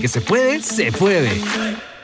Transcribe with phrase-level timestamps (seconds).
[0.00, 1.42] Que se puede, se puede.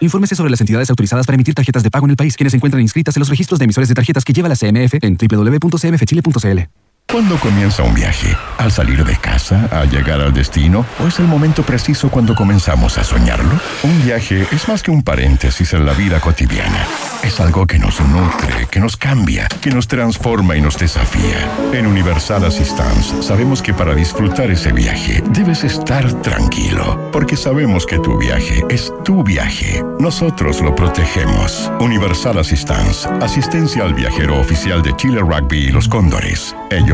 [0.00, 2.56] Infórmese sobre las entidades autorizadas para emitir tarjetas de pago en el país, quienes se
[2.56, 6.83] encuentran inscritas en los registros de emisores de tarjetas que lleva la CMF en www.cmfchile.cl.
[7.06, 8.36] ¿Cuándo comienza un viaje?
[8.58, 9.68] ¿Al salir de casa?
[9.70, 10.84] ¿Al llegar al destino?
[10.98, 13.60] ¿O es el momento preciso cuando comenzamos a soñarlo?
[13.84, 16.84] Un viaje es más que un paréntesis en la vida cotidiana.
[17.22, 21.48] Es algo que nos nutre, que nos cambia, que nos transforma y nos desafía.
[21.72, 27.98] En Universal Assistance sabemos que para disfrutar ese viaje debes estar tranquilo, porque sabemos que
[27.98, 29.84] tu viaje es tu viaje.
[30.00, 31.70] Nosotros lo protegemos.
[31.80, 36.54] Universal Assistance, asistencia al viajero oficial de Chile Rugby y los Cóndores.
[36.70, 36.93] Ellos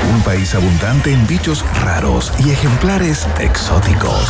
[0.00, 4.26] Un país abundante en bichos raros y ejemplares exóticos.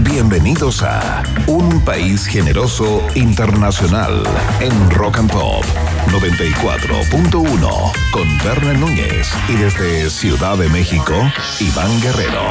[0.00, 4.22] Bienvenidos a Un País Generoso Internacional
[4.60, 5.64] en Rock and Pop
[6.08, 11.14] 94.1 con Berna Núñez y desde Ciudad de México,
[11.60, 12.50] Iván Guerrero.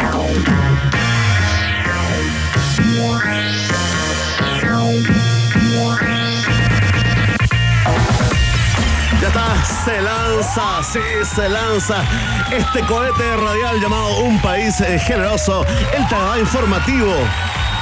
[9.64, 12.04] Se lanza, sí, se lanza
[12.52, 15.66] este cohete radial llamado Un País eh, Generoso,
[15.96, 17.14] el Tagada informativo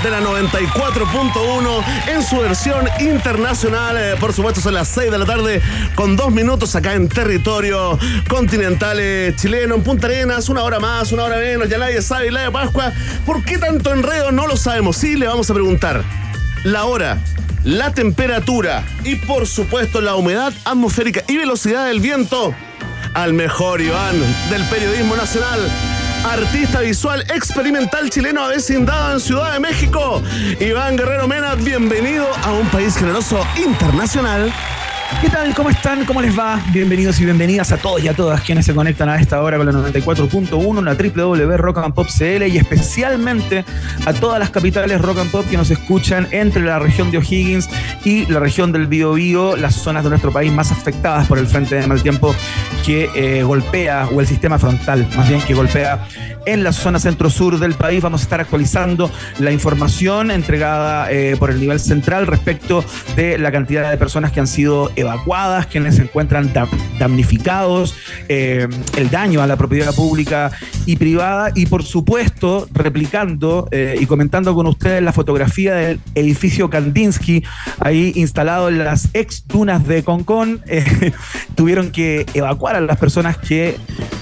[0.04, 3.98] de la 94.1 en su versión internacional.
[3.98, 5.62] eh, por supuesto, son las 6 de la tarde
[5.96, 7.98] con dos minutos acá en territorio
[8.30, 12.32] continental eh, chileno, en Punta Arenas, una hora más, una hora menos, ya nadie sabe,
[12.32, 12.92] la de Pascua.
[13.26, 14.32] ¿Por qué tanto enredo?
[14.32, 14.98] No lo sabemos.
[14.98, 16.04] Sí, le vamos a preguntar.
[16.64, 17.20] La hora,
[17.64, 22.54] la temperatura y por supuesto la humedad atmosférica y velocidad del viento
[23.14, 24.16] al mejor Iván
[24.50, 25.60] del periodismo nacional.
[26.24, 30.22] Artista visual experimental chileno avecindado en Ciudad de México.
[30.60, 34.52] Iván Guerrero Mena, bienvenido a un país generoso internacional.
[35.22, 35.56] ¿Qué tal?
[35.56, 36.06] ¿Cómo están?
[36.06, 36.62] ¿Cómo les va?
[36.72, 39.66] Bienvenidos y bienvenidas a todos y a todas quienes se conectan a esta hora con
[39.66, 43.66] la 94.1, la www Rock and Pop CL y especialmente
[44.06, 47.68] a todas las capitales Rock and Pop que nos escuchan entre la región de O'Higgins
[48.06, 51.76] y la región del Biobío, las zonas de nuestro país más afectadas por el frente
[51.76, 52.36] de mal tiempo
[52.86, 56.06] que eh, golpea, o el sistema frontal más bien que golpea
[56.46, 58.02] en la zona centro-sur del país.
[58.02, 62.84] Vamos a estar actualizando la información entregada eh, por el nivel central respecto
[63.16, 66.68] de la cantidad de personas que han sido evacuadas, quienes se encuentran dam-
[67.00, 67.96] damnificados,
[68.28, 70.52] eh, el daño a la propiedad pública
[70.86, 76.70] y privada y por supuesto replicando eh, y comentando con ustedes la fotografía del edificio
[76.70, 77.44] Kandinsky
[77.80, 80.62] ahí instalado en las ex dunas de Concón.
[80.70, 81.14] Eh,
[81.56, 83.76] tuvieron que evacuar a las personas que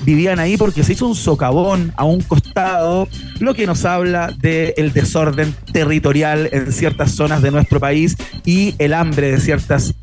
[0.06, 3.07] vivían ahí porque se hizo un socavón a un costado,
[3.40, 8.16] lo que nos habla del desorden territorial en ciertas zonas de nuestro país
[8.46, 9.96] y el hambre de ciertas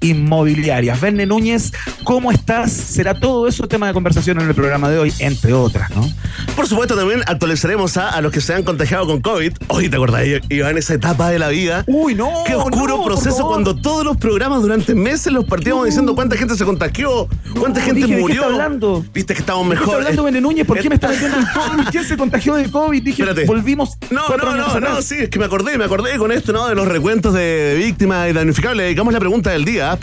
[0.63, 1.01] inmobiliarias.
[1.01, 1.73] Verne Núñez,
[2.05, 2.73] ¿cómo estás?
[2.73, 6.09] Será todo eso tema de conversación en el programa de hoy, entre otras, ¿no?
[6.55, 9.53] Por supuesto, también actualizaremos a, a los que se han contagiado con COVID.
[9.69, 11.85] Hoy te acordás, Iván, esa etapa de la vida.
[11.87, 12.31] Uy, no.
[12.47, 16.55] Qué oscuro no, proceso cuando todos los programas durante meses los partíamos diciendo cuánta gente
[16.57, 18.43] se contagió, cuánta gente dije, ¿de qué murió.
[18.43, 19.05] está hablando?
[19.13, 19.95] Viste que estamos ¿De qué mejor.
[19.95, 20.67] está hablando Verne Núñez?
[20.67, 21.89] ¿Por qué me está Eh, metiendo en COVID?
[21.91, 23.03] ¿Quién se contagió de COVID?
[23.03, 23.47] Dije, Espérate.
[23.47, 26.69] volvimos No, no, no, no, sí, es que me acordé, me acordé con esto, ¿no?
[26.69, 28.77] De los recuentos de víctimas y damnificados.
[28.77, 29.97] Le dedicamos la pregunta del día, ¿ah?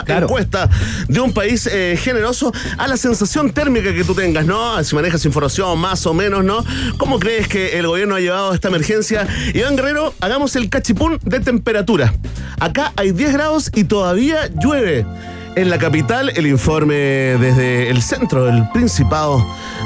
[0.00, 0.26] Claro.
[0.26, 0.70] encuesta
[1.08, 4.82] de un país eh, generoso a la sensación térmica que tú tengas, ¿no?
[4.82, 6.64] Si manejas información más o menos, ¿no?
[6.96, 9.26] ¿Cómo crees que el gobierno ha llevado esta emergencia?
[9.54, 12.14] Iván Guerrero, hagamos el cachipún de temperatura.
[12.58, 15.04] Acá hay 10 grados y todavía llueve.
[15.54, 19.44] En la capital, el informe desde el centro del Principado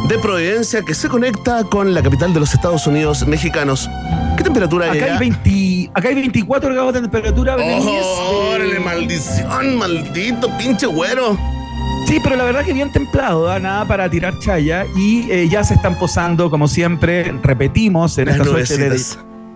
[0.08, 3.90] de Providencia que se conecta con la capital de los Estados Unidos mexicanos.
[4.36, 5.18] ¿Qué temperatura hay Acá hay, allá?
[5.18, 7.56] 20, acá hay 24 grados de temperatura.
[7.56, 11.36] ¡Oh, órale, Eh, maldición, maldito pinche güero!
[12.06, 13.58] Sí, pero la verdad que bien templado, ¿ah?
[13.58, 14.86] nada para tirar chaya.
[14.96, 19.00] Y eh, ya se están posando, como siempre, repetimos en Las esta suerte de,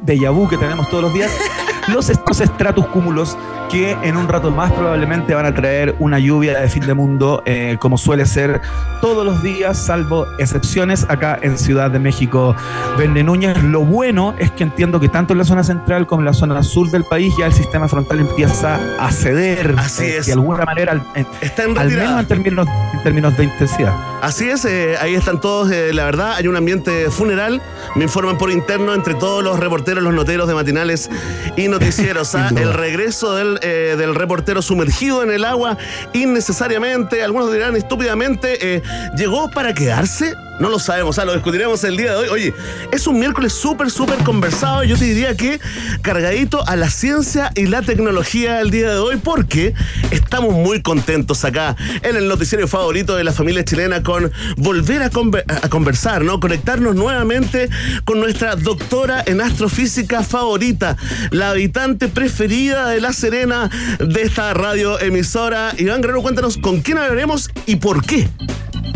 [0.02, 1.30] de yabú que tenemos todos los días.
[1.92, 3.36] los estos estratus cúmulos
[3.70, 7.42] que en un rato más probablemente van a traer una lluvia de fin de mundo,
[7.46, 8.60] eh, como suele ser
[9.00, 12.56] todos los días, salvo excepciones acá en Ciudad de México.
[12.98, 16.26] Vende Núñez, lo bueno es que entiendo que tanto en la zona central como en
[16.26, 19.76] la zona sur del país ya el sistema frontal empieza a ceder.
[19.78, 20.26] Así eh, es.
[20.26, 23.94] De alguna manera, al, Está en al menos en términos, en términos de intensidad.
[24.20, 27.62] Así es, eh, ahí están todos, la verdad, hay un ambiente funeral,
[27.94, 31.08] me informan por interno entre todos los reporteros, los noteros de matinales
[31.56, 32.50] y noticieros, ¿ah?
[32.56, 35.76] El regreso del, eh, del reportero sumergido en el agua
[36.12, 38.82] innecesariamente, algunos dirán estúpidamente, eh,
[39.16, 40.36] ¿llegó para quedarse?
[40.60, 41.24] No lo sabemos, ¿ah?
[41.24, 42.28] lo discutiremos el día de hoy.
[42.28, 42.54] Oye,
[42.92, 45.58] es un miércoles súper, súper conversado, yo te diría que
[46.02, 49.72] cargadito a la ciencia y la tecnología el día de hoy, porque
[50.10, 55.68] estamos muy contentos acá en el noticiero favorito de la familia chilena con volver a
[55.70, 56.38] conversar, ¿no?
[56.40, 57.70] Conectarnos nuevamente
[58.04, 60.98] con nuestra doctora en astrofísica favorita,
[61.30, 65.72] la habitante preferida de La Serena de esta radio emisora.
[65.78, 68.28] Iván Guerrero, cuéntanos con quién hablaremos y por qué.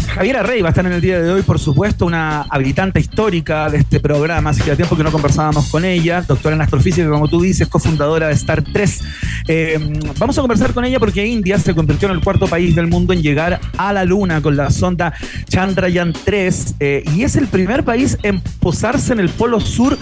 [0.06, 3.68] Javiera Rey va a estar en el día de hoy, por supuesto, una habilitante histórica
[3.68, 7.08] de este programa, así que a tiempo que no conversábamos con ella, doctora en astrofísica,
[7.08, 9.00] como tú dices, cofundadora de Star 3.
[9.48, 12.86] Eh, vamos a conversar con ella porque India se convirtió en el cuarto país del
[12.86, 15.12] mundo en llegar a la Luna con la sonda
[15.48, 19.98] Chandrayaan 3 eh, y es el primer país en posarse en el polo sur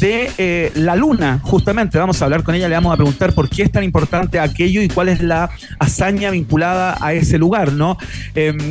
[0.00, 1.98] de eh, la Luna, justamente.
[1.98, 4.80] Vamos a hablar con ella, le vamos a preguntar por qué es tan importante aquello
[4.80, 7.98] y cuál es la hazaña vinculada a ese lugar, ¿no?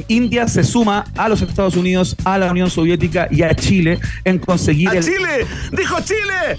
[0.08, 4.40] India se suma a los Estados Unidos, a la Unión Soviética y a Chile en
[4.40, 5.04] conseguir ¡A el.
[5.06, 5.48] Chile!
[5.72, 6.58] ¡Dijo Chile!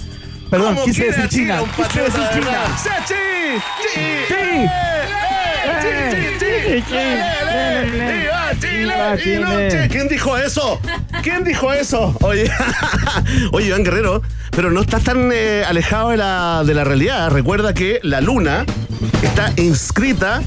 [0.49, 2.47] Perdón, ¿Cómo quise decir China, quise decir de China.
[2.47, 2.67] verdad?
[2.79, 3.13] ¡Sí,
[9.21, 9.89] sí!
[9.91, 10.81] ¿Quién dijo eso?
[11.23, 12.17] ¿Quién dijo eso?
[12.23, 12.51] Oye,
[13.53, 14.23] oye, Iván Guerrero,
[14.53, 17.31] pero no estás tan eh, alejado de la, de la realidad.
[17.31, 18.65] Recuerda que la luna
[19.23, 20.41] está inscrita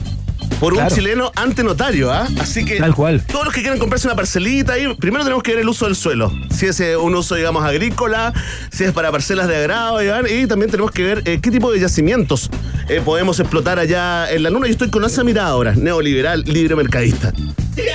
[0.60, 2.28] por un chileno ante notario, ¿ah?
[2.40, 3.24] Así que Tal cual.
[3.26, 5.96] todos los que quieran comprarse una parcelita ahí, primero tenemos que ver el uso del
[5.96, 6.34] suelo.
[6.54, 8.34] Si es eh, un uso, digamos, agrícola,
[8.72, 11.80] si es para parcelas de agrado, y también tenemos que ver eh, qué tipo de
[11.80, 12.50] yacimientos
[12.90, 14.68] eh, podemos explotar allá en la luna.
[14.68, 17.32] Yo estoy con esa mirada ahora, neoliberal, libre mercadista.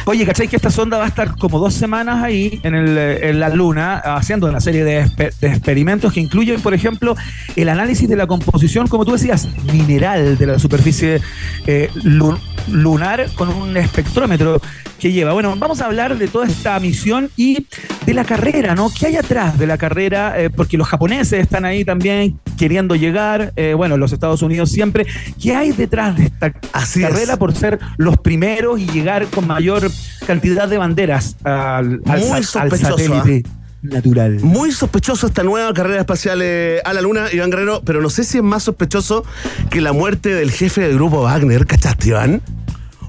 [0.06, 3.40] Oye, ¿cachai que esta sonda va a estar como dos semanas ahí en, el, en
[3.40, 5.10] la Luna haciendo una serie de,
[5.42, 7.16] experimentos que incluyen, por ejemplo,
[7.56, 11.20] el análisis de la composición, como tú decías, mineral de la superficie
[11.66, 11.90] eh,
[12.68, 14.60] lunar con un espectrómetro
[14.98, 15.32] que lleva.
[15.32, 17.66] Bueno, vamos a hablar de toda esta misión y
[18.06, 18.90] de la carrera, ¿no?
[18.92, 20.40] ¿Qué hay atrás de la carrera?
[20.40, 25.06] Eh, porque los japoneses están ahí también queriendo llegar, eh, bueno, los Estados Unidos siempre.
[25.40, 27.08] ¿Qué hay detrás de esta Así es.
[27.08, 29.90] carrera por ser los primeros y llegar con mayor
[30.26, 33.42] cantidad de banderas al, al Muy al satélite
[33.94, 34.40] natural?
[34.40, 38.24] Muy sospechoso esta nueva carrera espacial eh, a la luna, Iván Guerrero, pero no sé
[38.24, 39.24] si es más sospechoso
[39.70, 42.42] que la muerte del jefe del grupo Wagner, ¿cachaste, Iván?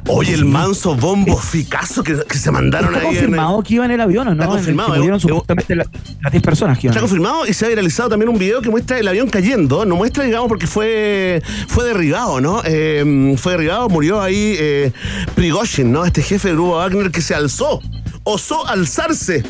[0.08, 3.74] Oye, el manso bombo ficazo que, que se mandaron ¿Está ahí en el- confirmado que
[3.74, 4.44] iba en el avión o no?
[4.44, 5.86] Está En el que confirmado, murieron eh, supuestamente la-
[6.22, 6.92] las 10 personas que iban.
[6.96, 9.84] Está confirmado y se ha viralizado también un video que muestra el avión cayendo.
[9.84, 12.62] No muestra, digamos, porque fue, fue derribado, ¿no?
[12.66, 14.92] Eh, fue derribado, murió ahí eh,
[15.34, 16.06] Prigozhin, ¿no?
[16.06, 17.82] Este jefe del grupo Wagner que se alzó,
[18.24, 19.42] osó alzarse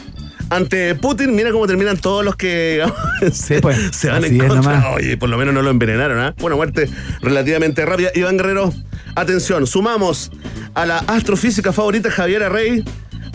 [0.50, 1.36] ante Putin.
[1.36, 2.96] Mira cómo terminan todos los que digamos,
[3.62, 4.92] pues, se van en contra.
[4.92, 6.34] Oye, por lo menos no lo envenenaron, ¿ah?
[6.38, 6.90] Fue una muerte
[7.22, 8.10] relativamente rápida.
[8.16, 8.74] Iván Guerrero,
[9.16, 10.32] atención, sumamos
[10.74, 12.84] a la astrofísica favorita Javiera Rey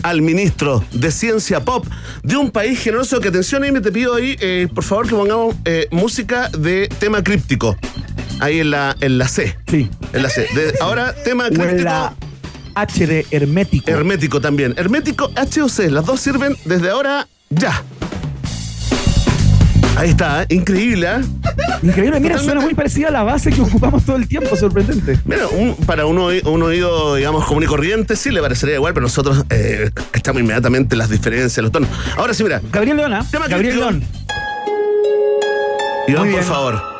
[0.03, 1.85] al ministro de Ciencia Pop
[2.23, 3.19] de un país generoso.
[3.19, 6.87] Que atención, ahí me te pido ahí, eh, por favor, que pongamos eh, música de
[6.99, 7.77] tema críptico.
[8.39, 9.55] Ahí en la, en la C.
[9.67, 9.87] Sí.
[10.13, 10.47] En la C.
[10.55, 12.15] De- ahora, tema críptico.
[12.75, 13.89] H de hermético.
[13.89, 14.73] Hermético también.
[14.77, 15.89] Hermético, H o C.
[15.89, 17.83] Las dos sirven desde ahora ya.
[19.97, 20.47] Ahí está, ¿eh?
[20.49, 21.19] increíble, ¿eh?
[21.83, 22.43] Increíble, mira, Totalmente.
[22.45, 25.19] suena muy parecida a la base que ocupamos todo el tiempo, sorprendente.
[25.25, 28.93] Mira, un- para un, oí- un oído, digamos, común y corriente, sí le parecería igual,
[28.93, 31.89] pero nosotros eh, cachamos inmediatamente las diferencias, los tonos.
[32.15, 33.77] Ahora sí, mira, Gabriel Leona, Tema Gabriel.
[33.79, 34.03] León.
[36.07, 36.90] Iván, por favor.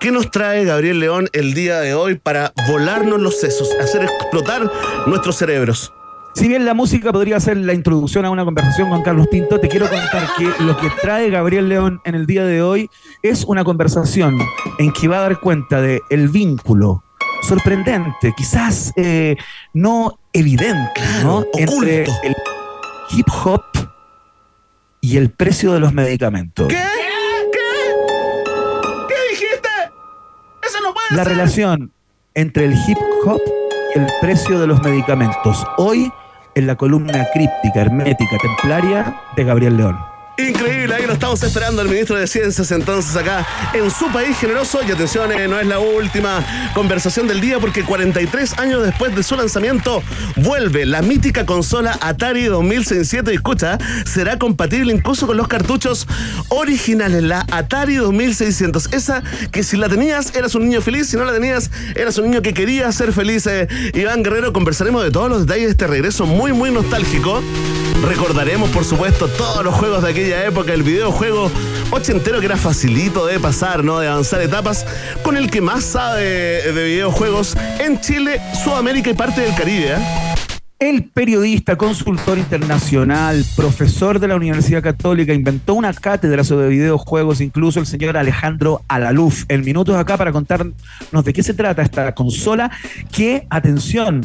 [0.00, 4.62] ¿Qué nos trae Gabriel León el día de hoy para volarnos los sesos, hacer explotar
[5.06, 5.92] nuestros cerebros?
[6.34, 9.68] Si bien la música podría ser la introducción a una conversación con Carlos Pinto, te
[9.68, 12.88] quiero contar que lo que trae Gabriel León en el día de hoy
[13.22, 14.38] es una conversación
[14.78, 17.04] en que va a dar cuenta de el vínculo
[17.42, 19.36] sorprendente, quizás eh,
[19.74, 21.44] no evidente, ¿no?
[21.44, 22.20] Claro, entre oculto.
[22.22, 22.36] el
[23.10, 23.64] hip hop
[25.02, 26.68] y el precio de los medicamentos.
[26.68, 26.99] ¿Qué?
[31.10, 31.90] La relación
[32.34, 33.40] entre el hip hop
[33.94, 35.66] y el precio de los medicamentos.
[35.76, 36.08] Hoy
[36.54, 40.09] en la columna críptica, hermética, templaria de Gabriel León.
[40.48, 44.80] Increíble, ahí lo estamos esperando el ministro de Ciencias entonces acá en su país generoso.
[44.86, 49.22] Y atención, eh, no es la última conversación del día porque 43 años después de
[49.22, 50.02] su lanzamiento
[50.36, 56.06] vuelve la mítica consola Atari 2600 y escucha, será compatible incluso con los cartuchos
[56.48, 58.92] originales, la Atari 2600.
[58.92, 62.30] Esa que si la tenías eras un niño feliz, si no la tenías eras un
[62.30, 63.46] niño que quería ser feliz.
[63.46, 67.42] Eh, Iván Guerrero, conversaremos de todos los detalles de este regreso muy, muy nostálgico.
[68.02, 71.50] Recordaremos, por supuesto, todos los juegos de aquella época, el videojuego
[71.90, 73.98] ochentero que era facilito de pasar, ¿no?
[74.00, 74.86] De avanzar etapas,
[75.22, 79.92] con el que más sabe de videojuegos en Chile, Sudamérica y parte del Caribe.
[79.92, 80.30] ¿eh?
[80.80, 87.80] El periodista, consultor internacional, profesor de la Universidad Católica, inventó una cátedra sobre videojuegos, incluso
[87.80, 89.44] el señor Alejandro Alaluf.
[89.48, 90.74] En minutos acá para contarnos
[91.22, 92.70] de qué se trata esta consola,
[93.12, 94.22] que, atención,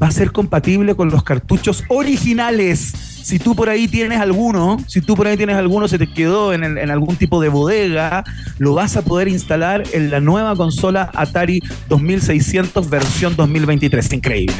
[0.00, 2.92] va a ser compatible con los cartuchos originales.
[3.22, 6.52] Si tú por ahí tienes alguno, si tú por ahí tienes alguno, se te quedó
[6.52, 8.24] en, en, algún tipo de bodega,
[8.58, 14.12] lo vas a poder instalar en la nueva consola Atari 2600 versión 2023.
[14.14, 14.56] Increíble.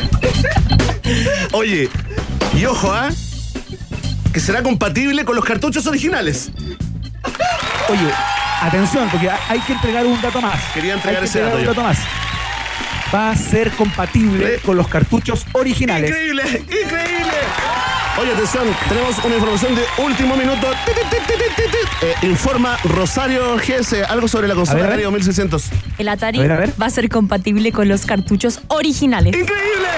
[1.52, 1.88] Oye,
[2.56, 3.10] y ojo, ¿ah?
[4.32, 6.52] Que será compatible con los cartuchos originales.
[7.88, 8.10] Oye,
[8.60, 10.60] atención, porque hay que entregar un dato más.
[10.72, 11.98] Quería entregar ese dato, un dato más
[13.14, 16.11] va a ser compatible con los cartuchos originales.
[16.11, 17.33] Increíble, increíble.
[18.21, 20.69] Oye, atención, tenemos una información de último minuto.
[22.02, 25.71] Eh, informa Rosario GS, algo sobre la consola Atari 2600.
[25.99, 29.35] El Atari va a ser compatible con los cartuchos originales.
[29.35, 29.88] ¡Increíble!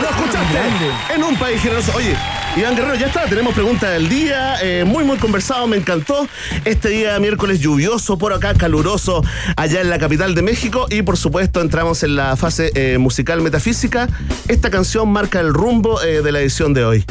[0.00, 1.92] Lo escuchaste en un país generoso.
[1.96, 2.16] Oye,
[2.54, 6.28] Iván Guerrero, ya está, tenemos pregunta del día, eh, muy muy conversado, me encantó.
[6.66, 9.24] Este día miércoles lluvioso por acá, caluroso
[9.56, 13.40] allá en la capital de México y por supuesto entramos en la fase eh, musical
[13.40, 14.06] metafísica.
[14.48, 17.04] Esta canción marca el rumbo eh, de la edición de hoy.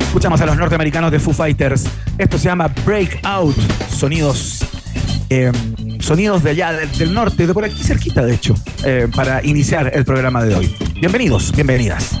[0.00, 1.84] Escuchamos a los norteamericanos de Foo Fighters.
[2.18, 3.56] Esto se llama Breakout,
[3.90, 4.64] sonidos
[6.00, 8.54] sonidos de allá, del, norte, de por aquí cerquita, de hecho,
[9.16, 10.76] para iniciar el programa de hoy.
[11.00, 12.20] Bienvenidos, bienvenidas.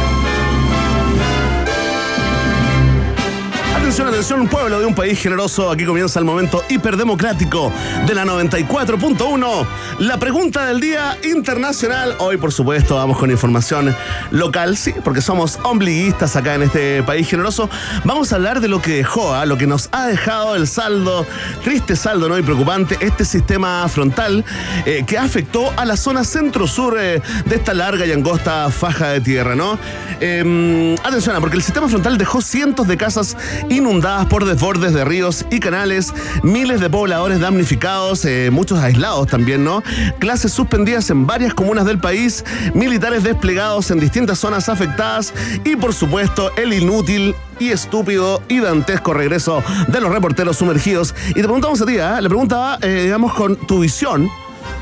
[3.81, 5.71] Atención, atención, pueblo de un país generoso.
[5.71, 7.73] Aquí comienza el momento hiperdemocrático
[8.05, 9.65] de la 94.1.
[9.99, 12.15] La pregunta del día internacional.
[12.19, 13.93] Hoy, por supuesto, vamos con información
[14.29, 17.69] local, sí, porque somos ombliguistas acá en este país generoso.
[18.05, 19.45] Vamos a hablar de lo que dejó, ¿ah?
[19.47, 21.25] lo que nos ha dejado el saldo,
[21.63, 22.37] triste saldo, ¿no?
[22.37, 24.45] Y preocupante, este sistema frontal
[24.85, 29.21] eh, que afectó a la zona centro-sur eh, de esta larga y angosta faja de
[29.21, 29.77] tierra, ¿no?
[30.21, 33.35] Eh, atención, porque el sistema frontal dejó cientos de casas
[33.71, 36.13] inundadas por desbordes de ríos y canales,
[36.43, 39.81] miles de pobladores damnificados, eh, muchos aislados también, ¿no?
[40.19, 45.93] Clases suspendidas en varias comunas del país, militares desplegados en distintas zonas afectadas y, por
[45.93, 51.15] supuesto, el inútil y estúpido y dantesco regreso de los reporteros sumergidos.
[51.29, 52.21] Y te preguntamos a ti, ¿eh?
[52.21, 54.29] le preguntaba, eh, digamos, con tu visión,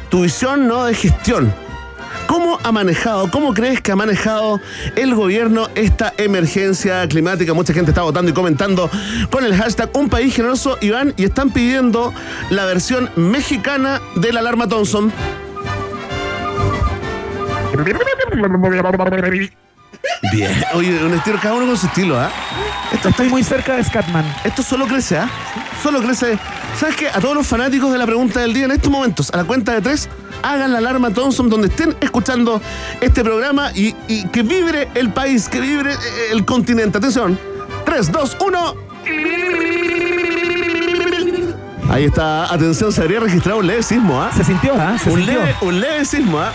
[0.10, 0.86] tu visión, ¿no?
[0.86, 1.69] De gestión.
[2.30, 4.62] ¿Cómo ha manejado, cómo crees que ha manejado
[4.96, 7.56] el gobierno esta emergencia climática?
[7.56, 8.88] Mucha gente está votando y comentando
[9.32, 12.14] con el hashtag Un País Generoso, Iván, y están pidiendo
[12.52, 15.12] la versión mexicana de la alarma Thompson.
[20.32, 22.30] Bien, oye, un estilo, cada uno con su estilo, ¿ah?
[22.92, 24.36] Esto estoy muy cerca de Scatman.
[24.44, 25.28] Esto solo crece, ¿ah?
[25.82, 26.38] Solo crece.
[26.78, 27.10] ¿Sabes qué?
[27.10, 29.74] A todos los fanáticos de la pregunta del día en estos momentos, a la cuenta
[29.74, 30.08] de tres,
[30.44, 32.62] hagan la alarma Thompson donde estén escuchando
[33.02, 35.98] este programa y, y que vibre el país, que vibre eh,
[36.32, 36.98] el continente.
[36.98, 37.38] Atención.
[37.86, 38.76] 3, 2, 1.
[41.90, 44.30] Ahí está, atención, se habría registrado un leve sismo, ¿ah?
[44.36, 44.96] Se sintió, ¿ah?
[45.04, 45.40] Se Un sintió.
[45.40, 46.54] leve, un leve sismo, ¿ah?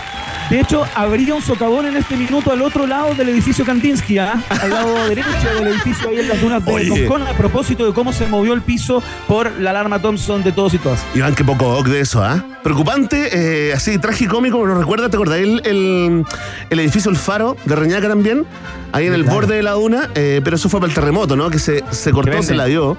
[0.49, 4.41] De hecho, habría un socavón en este minuto al otro lado del edificio Kandinsky, ¿ah?
[4.61, 5.27] al lado derecho
[5.59, 7.07] del edificio ahí en las dunas de Oye.
[7.07, 10.73] Concón, a propósito de cómo se movió el piso por la alarma Thompson de todos
[10.75, 11.03] y todas.
[11.15, 12.43] Iván, qué poco doc de eso, ¿ah?
[12.61, 15.09] Preocupante, eh, así, tragicómico, ¿me lo recuerda?
[15.09, 15.39] ¿Te acordás?
[15.39, 16.23] El, el,
[16.69, 18.45] el edificio El Faro de Reñaca también,
[18.91, 19.35] ahí en el Claro.
[19.35, 21.49] borde de la duna, eh, pero eso fue para el terremoto, ¿no?
[21.49, 22.97] Que se, se cortó, se la dio.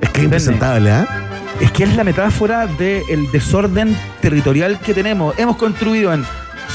[0.00, 1.06] Es que es impresentable, ¿ah?
[1.60, 5.38] Es que es la metáfora del desorden territorial que tenemos.
[5.38, 6.24] Hemos construido en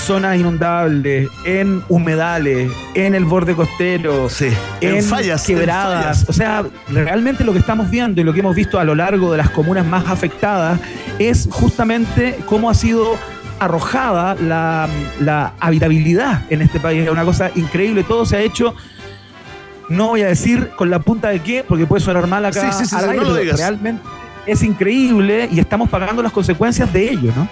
[0.01, 4.49] zonas inundables, en humedales, en el borde costero, Sí,
[4.81, 6.03] en, en fallas, en quebradas.
[6.03, 6.29] fallas.
[6.29, 9.31] O sea, realmente lo que estamos viendo y lo que hemos visto a lo largo
[9.31, 10.79] de las comunas más afectadas
[11.19, 13.15] es justamente cómo ha sido
[13.59, 14.87] arrojada la,
[15.19, 17.03] la habitabilidad en este país.
[17.03, 18.03] Es una cosa increíble.
[18.03, 18.73] Todo se ha hecho.
[19.87, 22.71] No voy a decir con la punta de qué, porque puede sonar mal acá.
[22.71, 23.59] Sí, sí, sí, al sí, aire, no lo pero digas.
[23.59, 24.01] Realmente
[24.45, 27.47] es increíble y estamos pagando las consecuencias de ello, ¿no?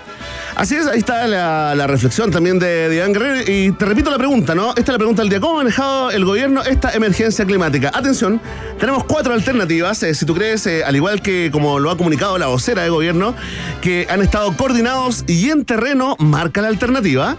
[0.56, 3.50] Así es, ahí está la, la reflexión también de, Iván Guerrero.
[3.50, 4.70] Y te repito la pregunta, ¿no?
[4.70, 5.40] Esta es la pregunta del día.
[5.40, 7.92] ¿Cómo ha manejado el gobierno esta emergencia climática?
[7.94, 8.42] Atención,
[8.80, 10.04] tenemos cuatro alternativas.
[10.04, 12.90] eh, si tú crees, eh, al igual que como lo ha comunicado la vocera de
[12.90, 13.36] gobierno,
[13.82, 17.38] que han estado coordinados y en terreno, marca la alternativa.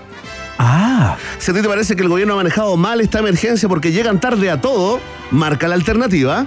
[0.58, 3.92] Ah, Si a ti te parece que el gobierno ha manejado mal esta emergencia porque
[3.92, 6.46] llegan tarde a todo, marca la alternativa.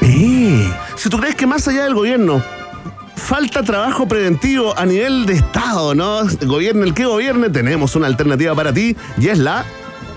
[0.00, 0.70] ve.
[1.00, 2.42] Si tú crees que más allá del gobierno
[3.16, 6.24] falta trabajo preventivo a nivel de Estado, ¿no?
[6.42, 9.64] Gobierne el que gobierne, tenemos una alternativa para ti y es la.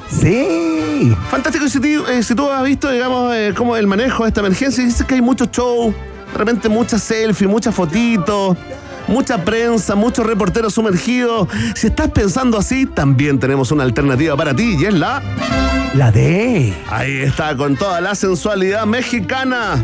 [0.09, 1.15] Sí.
[1.31, 1.79] Fantástico, y si,
[2.11, 5.15] eh, si tú has visto, digamos, eh, cómo el manejo de esta emergencia, dices que
[5.15, 5.95] hay mucho show,
[6.33, 8.57] de repente muchas selfies, muchas fotitos,
[9.07, 11.47] mucha prensa, muchos reporteros sumergidos.
[11.75, 15.21] Si estás pensando así, también tenemos una alternativa para ti y es la.
[15.93, 16.73] La D.
[16.89, 19.81] Ahí está, con toda la sensualidad mexicana.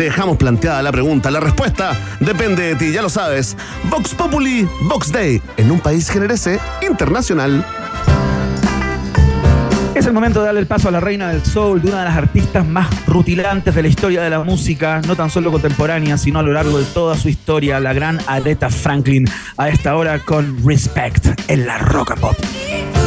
[0.00, 1.30] Te dejamos planteada la pregunta.
[1.30, 3.54] La respuesta depende de ti, ya lo sabes.
[3.90, 7.62] Vox Populi, Vox Day, en un país generese internacional.
[9.94, 12.04] Es el momento de darle el paso a la reina del soul, de una de
[12.06, 16.38] las artistas más rutilantes de la historia de la música, no tan solo contemporánea, sino
[16.38, 20.66] a lo largo de toda su historia, la gran Aretha Franklin, a esta hora con
[20.66, 22.99] Respect en la rock and pop.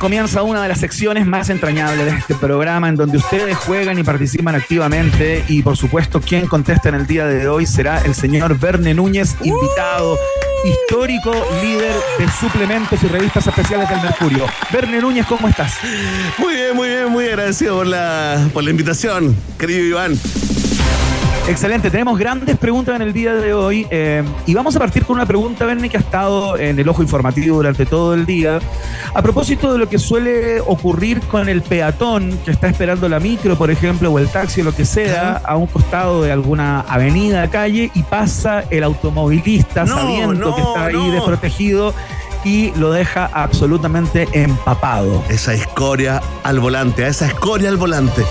[0.00, 4.02] Comienza una de las secciones más entrañables de este programa en donde ustedes juegan y
[4.02, 8.58] participan activamente y por supuesto quien contesta en el día de hoy será el señor
[8.58, 10.18] Verne Núñez, invitado,
[10.64, 11.32] histórico
[11.62, 14.46] líder de suplementos y revistas especiales del Mercurio.
[14.72, 15.74] Verne Núñez, ¿cómo estás?
[16.38, 20.18] Muy bien, muy bien, muy agradecido por la, por la invitación, querido Iván.
[21.46, 25.16] Excelente, tenemos grandes preguntas en el día de hoy eh, y vamos a partir con
[25.16, 28.60] una pregunta, Bernie, que ha estado en el ojo informativo durante todo el día.
[29.12, 33.56] A propósito de lo que suele ocurrir con el peatón que está esperando la micro,
[33.56, 37.50] por ejemplo, o el taxi o lo que sea, a un costado de alguna avenida,
[37.50, 41.12] calle, y pasa el automovilista No, sabiendo no, que está ahí no.
[41.12, 41.92] desprotegido
[42.44, 45.22] y lo deja absolutamente empapado.
[45.28, 48.24] Esa escoria al volante, a esa escoria al volante.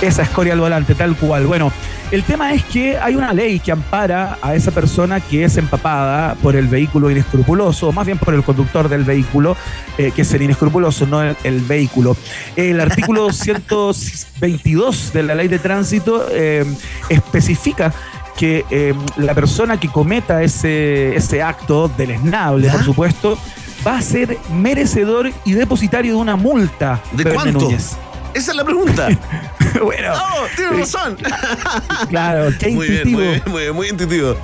[0.00, 1.46] esa escoria al volante, tal cual.
[1.46, 1.70] Bueno,
[2.12, 6.34] el tema es que hay una ley que ampara a esa persona que es empapada
[6.36, 9.56] por el vehículo inescrupuloso, o más bien por el conductor del vehículo,
[9.96, 12.14] eh, que es el inescrupuloso, no el, el vehículo.
[12.54, 16.66] El artículo 122 de la ley de tránsito eh,
[17.08, 17.94] especifica
[18.36, 22.72] que eh, la persona que cometa ese, ese acto deleznable, ¿Ya?
[22.74, 23.38] por supuesto,
[23.86, 27.00] va a ser merecedor y depositario de una multa.
[27.12, 27.60] ¿De cuánto?
[27.60, 27.96] Núñez.
[28.34, 29.08] Esa es la pregunta.
[29.82, 31.16] bueno, ¡Oh, tienes razón!
[32.08, 33.18] claro, qué Muy intuitivo.
[33.20, 34.36] muy bien, muy bien, muy intuitivo.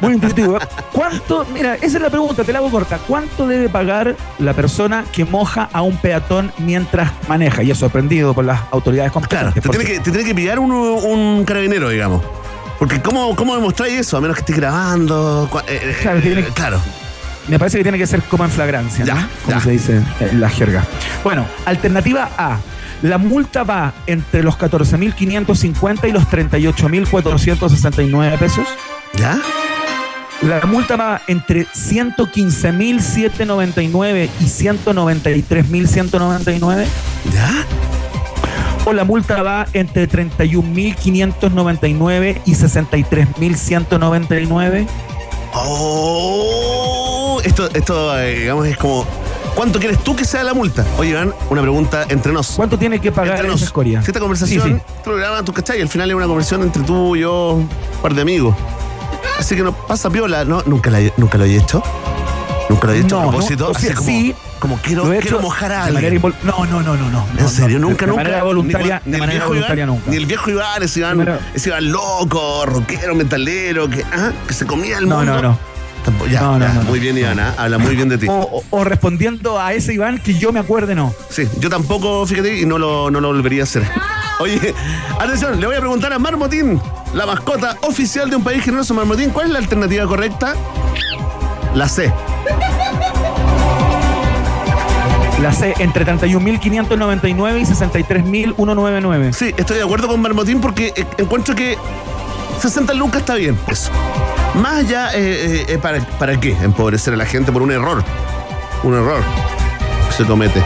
[0.00, 0.58] Muy intuitivo.
[0.92, 2.98] ¿Cuánto, mira, esa es la pregunta, te la hago corta.
[3.06, 7.62] ¿Cuánto debe pagar la persona que moja a un peatón mientras maneja?
[7.62, 9.54] Y es sorprendido por las autoridades Claro, competentes.
[9.54, 12.22] te por tiene, que, te tiene que pillar un, un carabinero, digamos.
[12.80, 14.16] Porque ¿cómo, cómo demostráis eso?
[14.16, 15.48] A menos que estés grabando.
[15.68, 16.80] eh, eh, Claro, tiene que- claro.
[17.46, 19.14] Me parece que tiene que ser como en flagrancia, ¿no?
[19.14, 19.62] Ya, como ya.
[19.64, 20.84] se dice en la jerga.
[21.24, 22.58] Bueno, alternativa A.
[23.02, 28.66] La multa va entre los 14.550 y los 38.469 pesos.
[29.14, 29.38] ¿Ya?
[30.42, 36.86] La multa va entre 115.799 y 193.199.
[37.32, 37.64] ¿Ya?
[38.84, 44.86] O la multa va entre 31.599 y 63.199.
[45.54, 49.06] Oh, esto, esto eh, digamos, es como.
[49.54, 50.84] ¿Cuánto quieres tú que sea la multa?
[50.98, 52.48] Oye, Iván, una pregunta entre nos.
[52.52, 53.60] ¿Cuánto tiene que pagar Entre nos.
[53.60, 53.66] Si
[54.06, 54.76] esta conversación, Sí, sí.
[54.76, 57.68] este programa, tú cachai, al final es una conversación entre tú, yo, un
[58.02, 58.54] par de amigos.
[59.38, 60.62] Así que no pasa piola, ¿no?
[60.66, 61.82] Nunca, la, nunca lo he hecho.
[62.68, 63.70] Nunca lo he hecho No, a no, propósito.
[63.70, 66.20] o sea, así como, sí, como quiero, he quiero mojar a alguien.
[66.42, 67.24] No, no, no, no, no.
[67.36, 67.78] ¿En no, serio?
[67.78, 68.22] no, nunca, de nunca.
[68.24, 70.10] manera Ni voluntaria, cuan- de el manera viejo voluntaria Iván, nunca.
[70.10, 74.66] Ni el viejo Iván, ese Iván, ese Iván loco, rockero, metalero, que, ah, que se
[74.66, 75.32] comía el No, mundo.
[75.32, 75.48] no, no.
[75.48, 75.67] Tampoco-
[76.30, 76.88] ya, No, no, ya, no, no.
[76.88, 78.26] muy bien, Iván, ah, habla muy bien de ti.
[78.28, 81.14] O, respondiendo a ese Iván que yo me acuerde, no.
[81.30, 83.82] Sí, yo tampoco, fíjate, y no lo, no lo volvería a hacer.
[84.40, 84.74] Oye,
[85.18, 86.80] atención, le voy a preguntar a Marmotín,
[87.12, 88.94] la mascota oficial de un país generoso.
[88.94, 90.54] Marmotín, ¿cuál es la alternativa correcta?
[91.74, 92.12] La C.
[95.42, 99.32] La C, entre 31.599 y 63.199.
[99.32, 101.76] Sí, estoy de acuerdo con Marmotín porque eh, encuentro que
[102.60, 103.56] 60 lucas está bien.
[103.68, 103.90] Eso.
[104.58, 106.56] Más allá, eh, eh, eh, ¿para, ¿para qué?
[106.62, 108.02] Empobrecer a la gente por un error.
[108.82, 109.22] Un error
[110.08, 110.62] que se comete.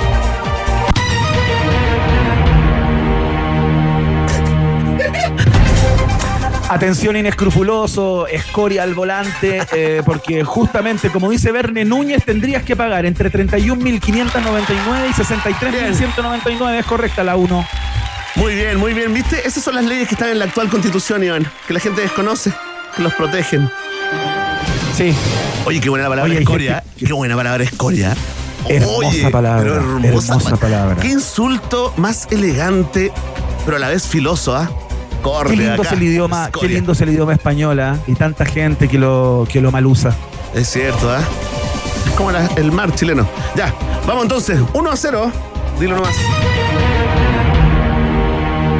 [6.73, 13.05] Atención inescrupuloso, escoria al volante, eh, porque justamente, como dice Verne Núñez, tendrías que pagar
[13.05, 16.79] entre 31.599 y 63.199.
[16.79, 17.67] Es correcta la 1.
[18.37, 19.13] Muy bien, muy bien.
[19.13, 19.47] ¿Viste?
[19.47, 21.47] Esas son las leyes que están en la actual constitución, Iván.
[21.69, 22.55] Que la gente desconoce,
[22.97, 23.71] que los protegen.
[24.97, 25.15] Sí.
[25.65, 26.83] Oye, qué buena la palabra Oye, escoria.
[26.91, 28.15] gente Qué buena palabra escoria.
[28.69, 30.97] Hermosa palabra, pero hermosa, hermosa pa- palabra.
[31.03, 33.13] Qué insulto más elegante,
[33.65, 34.71] pero a la vez filoso, ¿ah?
[35.21, 35.83] Corre Qué lindo acá.
[35.83, 37.97] es el idioma, qué lindo es el idioma español, ¿ah?
[38.07, 40.15] y tanta gente que lo, que lo mal usa.
[40.55, 41.21] Es cierto, ¿ah?
[42.07, 43.27] Es como la- el mar chileno.
[43.57, 43.73] Ya,
[44.07, 44.61] vamos entonces.
[44.75, 45.33] 1 a 0.
[45.81, 46.15] Dilo nomás.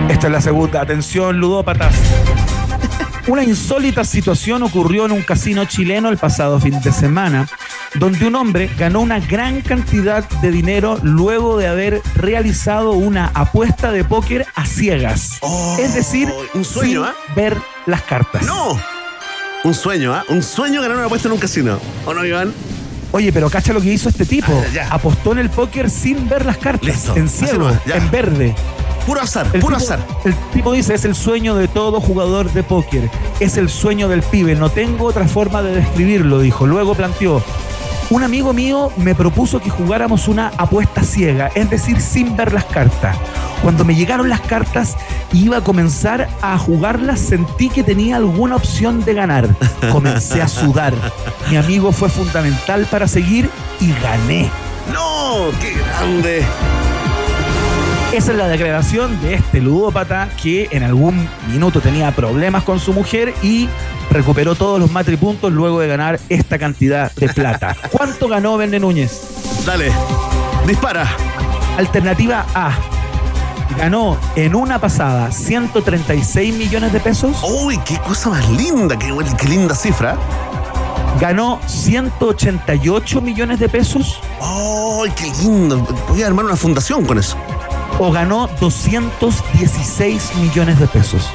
[0.09, 0.81] Esta es la segunda.
[0.83, 1.95] Atención, ludópatas.
[3.29, 7.49] Una insólita situación ocurrió en un casino chileno el pasado fin de semana,
[7.95, 13.93] donde un hombre ganó una gran cantidad de dinero luego de haber realizado una apuesta
[13.93, 15.39] de póker a ciegas.
[15.41, 17.15] Oh, es decir, un sueño, sin ¿ah?
[17.37, 17.57] ver
[17.87, 18.45] las cartas.
[18.45, 18.77] ¡No!
[19.63, 20.25] Un sueño, ¿ah?
[20.29, 21.79] Un sueño ganar una apuesta en un casino.
[22.05, 22.53] ¿O no, Iván?
[23.13, 24.53] Oye, pero cacha lo que hizo este tipo.
[24.81, 24.89] Ah.
[24.91, 26.89] Apostó en el póker sin ver las cartas.
[26.89, 27.99] Listo, En ciego, ya.
[27.99, 28.55] en verde.
[29.07, 30.07] Puro azar, El puro tipo, azar.
[30.25, 33.11] el tipo dice, es el sueño de todo jugador de póker.
[33.41, 34.55] Es el sueño del pibe.
[34.55, 36.67] No tengo otra forma de describirlo, dijo.
[36.67, 37.43] Luego planteó,
[38.11, 42.65] un amigo mío me propuso que jugáramos una apuesta ciega, es decir, sin ver las
[42.67, 43.17] cartas.
[43.63, 44.97] Cuando me llegaron las cartas
[45.33, 49.49] y iba a comenzar a jugarlas, sentí que tenía alguna opción de ganar.
[49.91, 50.95] Comencé a sudar.
[51.49, 53.49] Mi amigo fue fundamental para seguir
[53.81, 54.51] y gané.
[54.93, 56.45] No, qué grande.
[58.13, 62.93] Esa es la declaración de este ludópata que en algún minuto tenía problemas con su
[62.93, 63.71] mujer y
[64.11, 67.75] recuperó todos los matripuntos luego de ganar esta cantidad de plata.
[67.91, 69.65] ¿Cuánto ganó Verne Núñez?
[69.65, 69.91] Dale,
[70.67, 71.09] dispara.
[71.79, 72.73] Alternativa A.
[73.79, 77.43] Ganó en una pasada 136 millones de pesos.
[77.43, 80.19] Uy, qué cosa más linda, qué, qué linda cifra.
[81.19, 84.21] Ganó 188 millones de pesos.
[84.39, 85.79] Ay, qué lindo.
[86.09, 87.39] Voy a armar una fundación con eso.
[87.99, 91.29] O ganó 216 millones de pesos.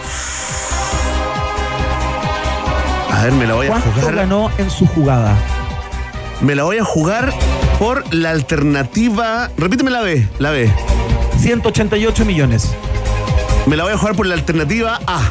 [3.12, 4.16] A ver, me la voy a ¿Cuánto jugar.
[4.16, 5.36] ganó en su jugada?
[6.42, 7.34] Me la voy a jugar
[7.80, 9.50] por la alternativa.
[9.58, 10.72] Repíteme la B, la B.
[11.40, 12.70] 188 millones.
[13.66, 15.22] Me la voy a jugar por la alternativa A.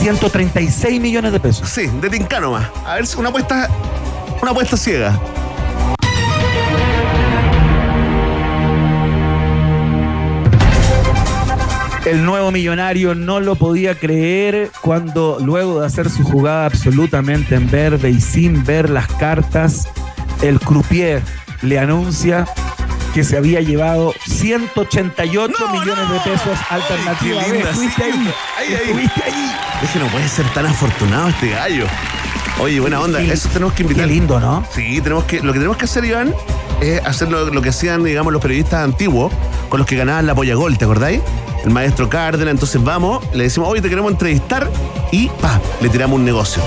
[0.00, 1.68] 136 millones de pesos.
[1.68, 2.66] Sí, de Tincano más.
[2.86, 3.68] A ver una apuesta.
[4.42, 5.18] Una apuesta ciega.
[12.04, 17.70] El nuevo millonario no lo podía creer cuando luego de hacer su jugada absolutamente en
[17.70, 19.88] verde y sin ver las cartas,
[20.42, 21.22] el croupier
[21.62, 22.46] le anuncia
[23.14, 26.14] que se había llevado 188 No, millones no.
[26.14, 28.12] de pesos alternativa Ay, Estuviste ahí.
[28.12, 28.74] Ahí, ahí.
[28.74, 29.52] estuviste ahí.
[29.82, 31.86] Es que no puede ser tan afortunado este gallo.
[32.60, 33.20] Oye, buena onda.
[33.22, 34.06] Eso tenemos que invitar.
[34.06, 34.64] Qué lindo, ¿no?
[34.74, 36.34] Sí, tenemos que, lo que tenemos que hacer, Iván,
[36.82, 39.32] es hacer lo, lo que hacían, digamos, los periodistas antiguos
[39.68, 41.20] con los que ganaban la polla gol, ¿te acordáis?
[41.64, 44.70] El maestro Cárdenas, entonces vamos, le decimos, hoy te queremos entrevistar
[45.10, 46.62] y pa, le tiramos un negocio.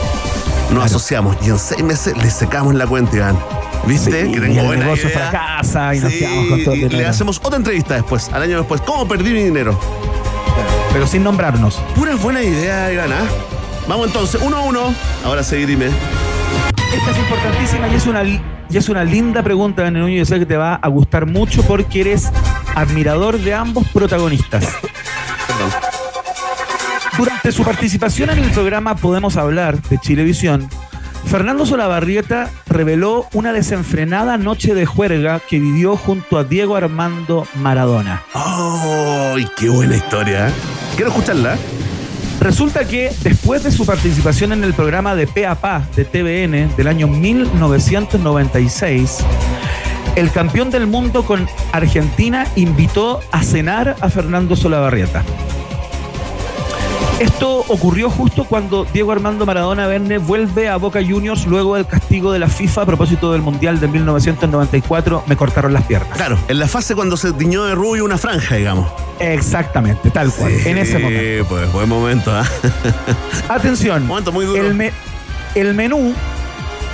[0.73, 3.37] Nos asociamos y en seis meses le secamos la cuenta, Iván.
[3.85, 4.25] ¿Viste?
[4.25, 5.29] Sí, que y tengo el buena negocio idea.
[5.29, 8.57] fracasa y nos Sí, quedamos con todo y le hacemos otra entrevista después, al año
[8.57, 8.81] después.
[8.81, 9.79] ¿Cómo perdí mi dinero?
[10.91, 11.75] Pero sin nombrarnos.
[11.95, 13.23] Puras buenas ideas, Iván, ¿ah?
[13.87, 14.93] Vamos entonces, uno a uno.
[15.23, 15.85] Ahora sí, dime.
[15.85, 18.41] Esta es importantísima y es una, y
[18.73, 20.27] es una linda pregunta, Núñez.
[20.27, 22.29] Yo sé que te va a gustar mucho porque eres
[22.77, 24.67] admirador de ambos protagonistas.
[27.17, 30.69] Durante su participación en el programa Podemos Hablar de Chilevisión,
[31.25, 38.21] Fernando Solabarrieta reveló una desenfrenada noche de juerga que vivió junto a Diego Armando Maradona.
[38.35, 40.49] ¡Ay, qué buena historia!
[40.49, 40.51] ¿eh?
[40.95, 41.57] Quiero escucharla.
[42.39, 46.75] Resulta que después de su participación en el programa de Pe a Pa de TVN
[46.77, 49.25] del año 1996,
[50.17, 55.23] el campeón del mundo con Argentina invitó a cenar a Fernando Solabarrieta.
[57.19, 62.31] Esto ocurrió justo cuando Diego Armando Maradona Verne vuelve a Boca Juniors luego del castigo
[62.31, 65.23] de la FIFA a propósito del Mundial de 1994.
[65.25, 66.15] Me cortaron las piernas.
[66.15, 68.87] Claro, en la fase cuando se tiñó de rubio una franja, digamos.
[69.19, 71.23] Exactamente, tal cual, en ese momento.
[71.23, 72.45] Sí, pues buen momento, ¿ah?
[73.49, 74.05] Atención.
[74.07, 74.63] Momento muy duro.
[74.67, 74.91] El, me-
[75.55, 76.13] el menú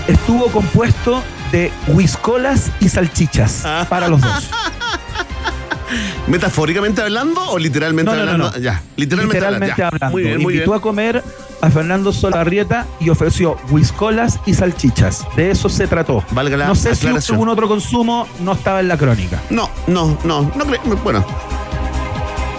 [0.08, 1.22] estuvo compuesto
[1.54, 3.86] de whiskolas y salchichas Ah.
[3.88, 4.50] para los dos.
[6.28, 8.52] ¿Metafóricamente hablando o literalmente No, no, hablando?
[8.52, 8.58] no.
[8.58, 9.88] Ya, literalmente, Literalmente ya.
[9.90, 10.12] hablando.
[10.12, 10.64] Muy bien, muy bien.
[10.64, 11.24] Invitó a comer
[11.62, 15.26] a Fernando Solarrieta y ofreció whiskolas y salchichas.
[15.36, 16.24] De eso se trató.
[16.32, 17.36] Valga la no sé si aclaración.
[17.36, 19.40] algún otro consumo, no estaba en la crónica.
[19.52, 20.82] No, no, no, no creo.
[21.04, 21.24] Bueno,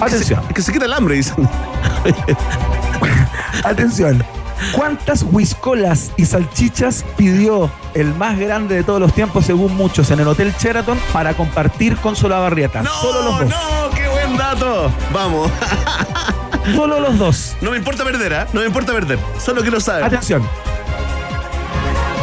[0.00, 1.48] Atención, que se quita el hambre, dicen.
[3.64, 4.22] atención.
[4.72, 10.20] ¿Cuántas whiskolas y salchichas pidió el más grande de todos los tiempos, según muchos, en
[10.20, 12.82] el Hotel Sheraton para compartir con Solabarrieta?
[12.82, 13.48] No, Solo los dos.
[13.50, 14.90] no, qué buen dato.
[15.12, 15.50] Vamos.
[16.74, 17.56] Solo los dos.
[17.60, 18.46] No me importa perder, ¿ah?
[18.52, 19.18] No me importa perder.
[19.44, 20.04] Solo quiero saber.
[20.04, 20.42] Atención.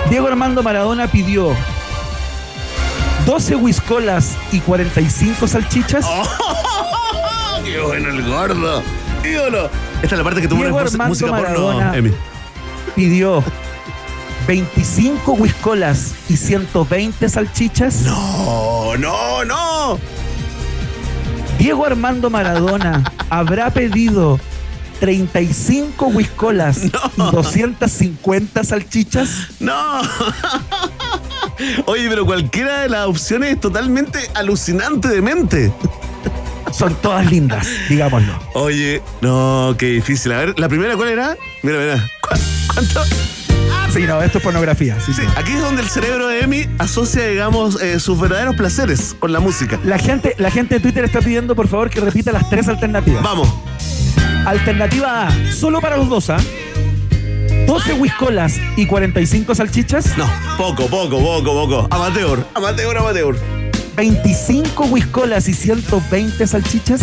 [0.09, 1.55] Diego Armando Maradona pidió
[3.25, 6.05] 12 whiskolas y 45 salchichas.
[6.07, 8.81] ¡Oh, ¡Qué bueno el gordo!
[9.23, 9.69] ¡Ídolo!
[10.01, 11.97] Esta es la parte que tuvo Diego una Armando música porno, Maradona.
[11.97, 12.11] Emi.
[12.95, 13.43] Pidió
[14.47, 18.01] 25 whiskolas y 120 salchichas.
[18.01, 19.99] No, no, no.
[21.59, 24.39] Diego Armando Maradona habrá pedido
[24.99, 29.29] 35 whiskolas y 250 salchichas.
[29.59, 30.01] No.
[31.85, 35.71] Oye, pero cualquiera de las opciones es totalmente alucinante de mente.
[36.73, 38.33] Son todas lindas, digámoslo.
[38.53, 40.31] Oye, no, qué difícil.
[40.31, 41.35] A ver, ¿la primera cuál era?
[41.63, 42.09] Mira, mira.
[42.21, 43.03] ¿Cu- ¿Cuánto?
[43.93, 44.97] Sí, no, esto es pornografía.
[45.05, 49.15] Sí, Sí, aquí es donde el cerebro de Emi asocia, digamos, eh, sus verdaderos placeres
[49.19, 49.79] con la música.
[49.83, 53.21] La gente, la gente de Twitter está pidiendo por favor que repita las tres alternativas.
[53.21, 53.49] Vamos.
[54.45, 56.37] Alternativa A, solo para los dos, ¿ah?
[57.67, 60.17] 12 whiskolas y 45 salchichas.
[60.17, 61.87] No, poco, poco, poco, poco.
[61.91, 63.35] Amateur, amateur, amateur.
[63.95, 67.01] 25 whiskolas y 120 salchichas.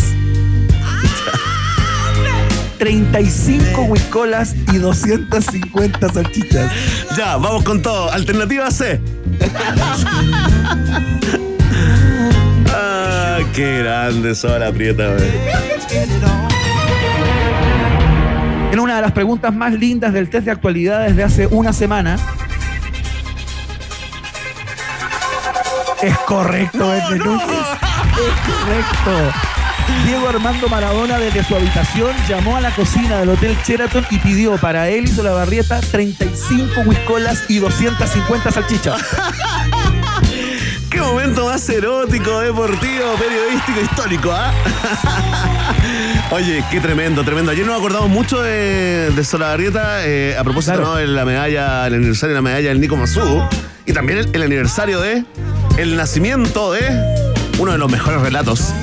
[2.78, 6.72] 35 huiscolas y 250 salchichas.
[7.16, 8.10] Ya, vamos con todo.
[8.10, 9.00] Alternativa C.
[12.72, 15.16] ah, qué grande son la prieta.
[18.72, 22.16] En una de las preguntas más lindas del test de actualidades de hace una semana.
[26.02, 27.48] Es correcto, Edwin Núñez.
[27.48, 29.38] Es correcto.
[30.04, 34.56] Diego Armando Maradona desde su habitación llamó a la cocina del Hotel Sheraton y pidió
[34.58, 39.02] para él y su Barrieta 35 whiskolas y 250 salchichas.
[40.90, 44.52] Qué momento más erótico, deportivo, periodístico, histórico, ¿ah?
[46.30, 47.52] Oye, qué tremendo, tremendo.
[47.52, 50.90] Ayer nos acordamos mucho de, de Solabarrieta eh, a propósito Claro.
[50.90, 50.96] ¿no?
[50.96, 53.42] de la medalla, el aniversario de la medalla del Nico Mazú
[53.84, 55.24] y también el, el aniversario de
[55.78, 56.80] el nacimiento de
[57.60, 58.74] uno de los mejores relatos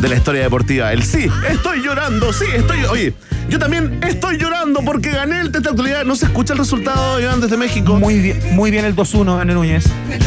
[0.00, 0.90] de la historia deportiva.
[0.94, 2.84] El sí, estoy llorando, sí, estoy.
[2.86, 3.12] Oye,
[3.50, 6.04] yo también estoy llorando porque gané el test de actualidad.
[6.04, 7.96] No se escucha el resultado, Iván, desde México.
[7.96, 9.84] Muy bien, muy bien el 2-1 en Núñez.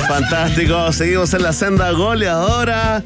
[0.08, 3.04] Fantástico, seguimos en la senda goleadora.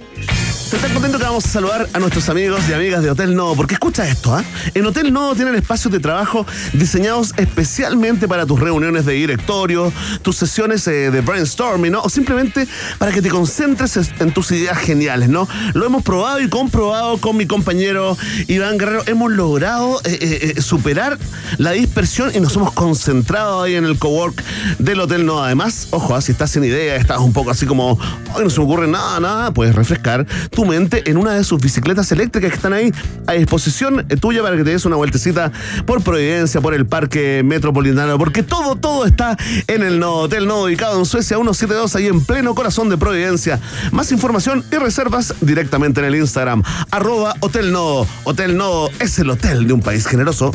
[0.75, 3.55] Estoy tan contento que vamos a saludar a nuestros amigos y amigas de Hotel Nodo,
[3.55, 4.43] porque escucha esto, ¿ah?
[4.73, 10.35] En Hotel Nodo tienen espacios de trabajo diseñados especialmente para tus reuniones de directorio, tus
[10.35, 12.01] sesiones eh, de brainstorming, ¿no?
[12.01, 15.47] O simplemente para que te concentres es- en tus ideas geniales, ¿no?
[15.73, 19.03] Lo hemos probado y comprobado con mi compañero Iván Guerrero.
[19.05, 21.17] Hemos logrado eh, eh, superar
[21.57, 24.43] la dispersión y nos hemos concentrado ahí en el cowork
[24.79, 25.43] del Hotel Nodo.
[25.43, 27.97] Además, ojo, ah, si estás sin idea, estás un poco así como,
[28.33, 32.12] hoy no se me ocurre nada, nada, puedes refrescar tu en una de sus bicicletas
[32.12, 32.91] eléctricas que están ahí
[33.28, 35.51] a disposición tuya para que te des una vueltecita
[35.86, 40.65] por Providencia, por el Parque Metropolitano, porque todo, todo está en el Nodo Hotel Nodo,
[40.65, 43.60] ubicado en Suecia 172, ahí en pleno corazón de Providencia.
[43.91, 48.08] Más información y reservas directamente en el Instagram, arroba Hotel Nodo.
[48.23, 50.51] Hotel Nodo es el hotel de un país generoso.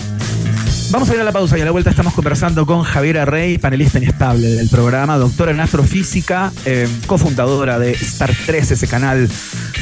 [0.90, 3.58] Vamos a ir a la pausa y a la vuelta estamos conversando con Javiera Rey,
[3.58, 9.28] panelista inestable del programa, doctora en astrofísica, eh, cofundadora de Star 3, ese canal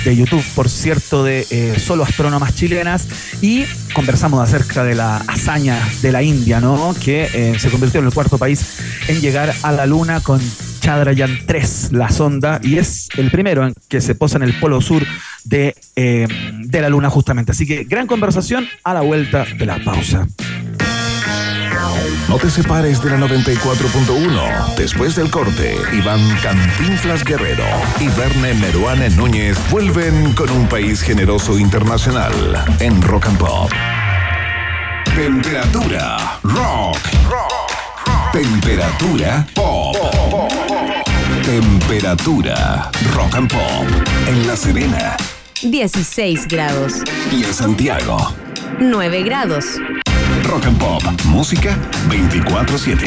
[0.04, 3.08] de YouTube, por cierto, de eh, solo astrónomas chilenas.
[3.40, 6.94] Y conversamos acerca de la hazaña de la India, ¿no?
[7.02, 10.40] Que eh, se convirtió en el cuarto país en llegar a la Luna con
[10.80, 14.80] Chandrayaan 3, la sonda, y es el primero en que se posa en el polo
[14.80, 15.04] sur
[15.44, 16.26] de, eh,
[16.60, 17.52] de la Luna, justamente.
[17.52, 20.26] Así que gran conversación a la vuelta de la pausa.
[22.28, 24.74] No te separes de la 94.1.
[24.76, 27.64] Después del corte, Iván Cantinflas Guerrero
[28.00, 32.32] y Verne Meruane Núñez vuelven con un país generoso internacional
[32.80, 33.70] en Rock and Pop.
[35.14, 36.98] Temperatura rock.
[38.32, 39.96] Temperatura pop.
[41.44, 43.86] Temperatura rock and pop
[44.28, 45.16] en La Serena
[45.62, 47.02] 16 grados.
[47.32, 48.32] y en Santiago.
[48.78, 49.64] 9 grados.
[50.44, 51.76] Rock and Pop, música
[52.08, 53.06] 24/7.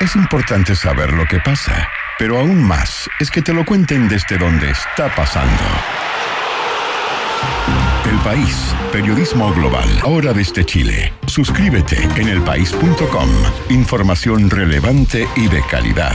[0.00, 1.88] Es importante saber lo que pasa,
[2.18, 5.64] pero aún más es que te lo cuenten desde donde está pasando.
[8.10, 11.12] El País, periodismo global, ahora desde Chile.
[11.26, 13.28] Suscríbete en elpaís.com.
[13.70, 16.14] Información relevante y de calidad.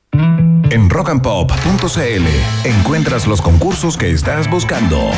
[0.13, 2.27] En rockandpop.cl
[2.63, 5.11] encuentras los concursos que estás buscando.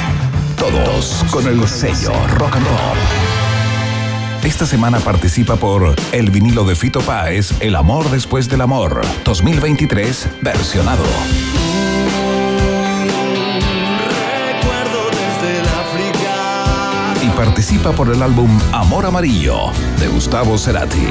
[0.58, 2.98] Todos con el sello Rock and Pop.
[4.44, 10.28] Esta semana participa por el vinilo de Fito Páez, El amor después del amor, 2023,
[10.42, 11.04] versionado.
[17.22, 21.08] Y participa por el álbum Amor Amarillo, de Gustavo Cerati.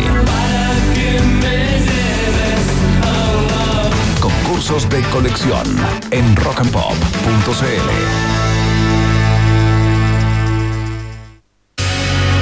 [4.63, 5.77] Concursos de colección
[6.13, 8.42] en rockandpop.cl.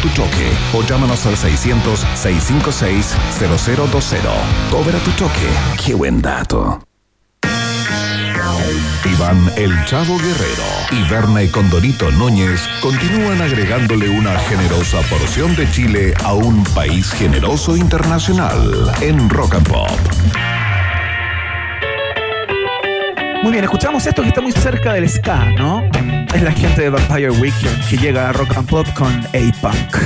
[0.74, 4.20] o llámanos al 600-656-0020.
[4.70, 5.48] Cobra tu Choque.
[5.86, 6.82] Qué buen dato.
[9.06, 16.14] Iván El Chavo Guerrero y Verne Condorito Núñez continúan agregándole una generosa porción de Chile
[16.24, 19.90] a un país generoso internacional en Rock and Pop.
[23.44, 25.84] Muy bien, escuchamos esto que está muy cerca del ska, ¿no?
[26.34, 29.98] Es la gente de Vampire Weekend que llega a Rock and Pop con A-Punk.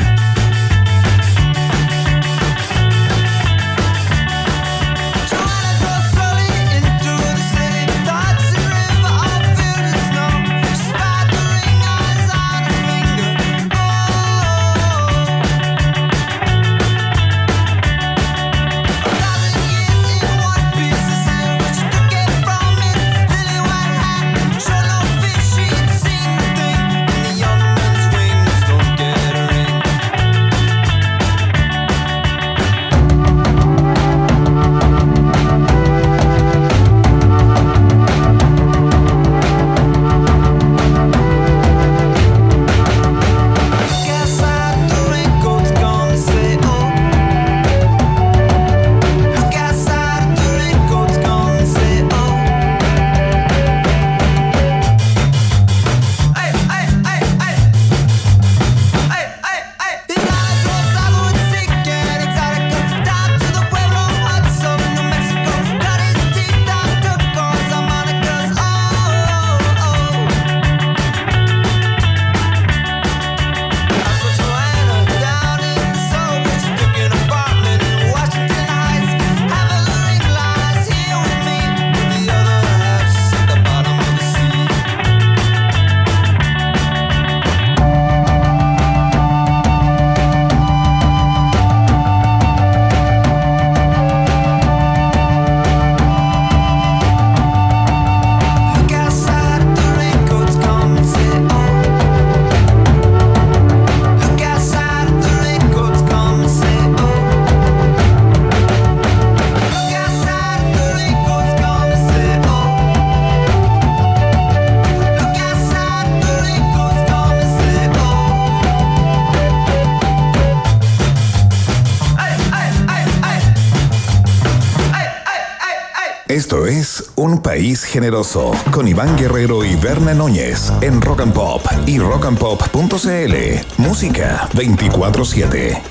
[127.49, 133.81] País Generoso con Iván Guerrero y Berna Núñez en Rock and Pop y rockandpop.cl.
[133.81, 135.81] Música 24-7.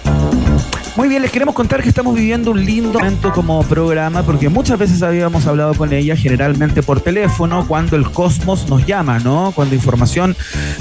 [0.95, 4.79] Muy bien, les queremos contar que estamos viviendo un lindo momento como programa porque muchas
[4.79, 9.51] veces habíamos hablado con ella, generalmente por teléfono, cuando el cosmos nos llama, ¿no?
[9.53, 10.37] Cuando información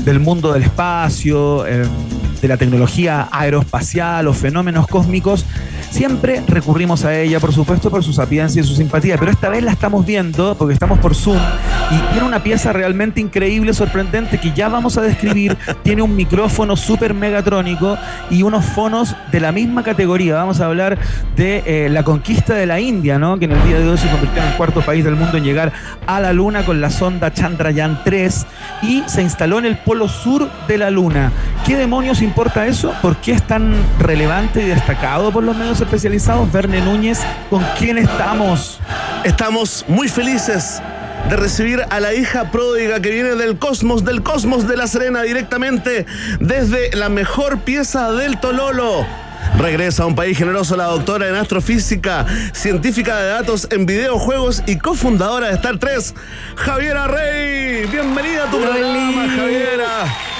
[0.05, 1.87] del mundo del espacio, eh,
[2.39, 5.43] de la tecnología aeroespacial o fenómenos cósmicos,
[5.97, 9.63] siempre recurrimos a ella, por supuesto, por su sapiencia y su simpatía, pero esta vez
[9.63, 11.39] la estamos viendo porque estamos por Zoom
[11.89, 15.57] y tiene una pieza realmente increíble, sorprendente, que ya vamos a describir.
[15.83, 17.97] tiene un micrófono súper megatrónico
[18.29, 20.35] y unos fonos de la misma categoría.
[20.35, 20.97] Vamos a hablar
[21.35, 23.39] de eh, la conquista de la India, ¿no?
[23.39, 25.43] que en el día de hoy se convirtió en el cuarto país del mundo en
[25.43, 25.71] llegar
[26.05, 28.45] a la Luna con la sonda Chandrayaan 3
[28.83, 31.31] y se instaló en el polo sur de la Luna.
[31.65, 32.93] ¿Qué demonios importa eso?
[33.01, 36.51] ¿Por qué es tan relevante y destacado por los medios especializados?
[36.51, 38.79] Verne Núñez, ¿con quién estamos?
[39.23, 40.81] Estamos muy felices
[41.29, 45.23] de recibir a la hija pródiga que viene del cosmos, del cosmos de La Serena,
[45.23, 46.05] directamente
[46.39, 49.05] desde la mejor pieza del Tololo.
[49.57, 54.77] Regresa a un país generoso la doctora en astrofísica, científica de datos en videojuegos y
[54.77, 56.13] cofundadora de Star 3,
[56.55, 57.85] Javiera Rey.
[57.87, 60.36] Bienvenida a tu programa, Javiera.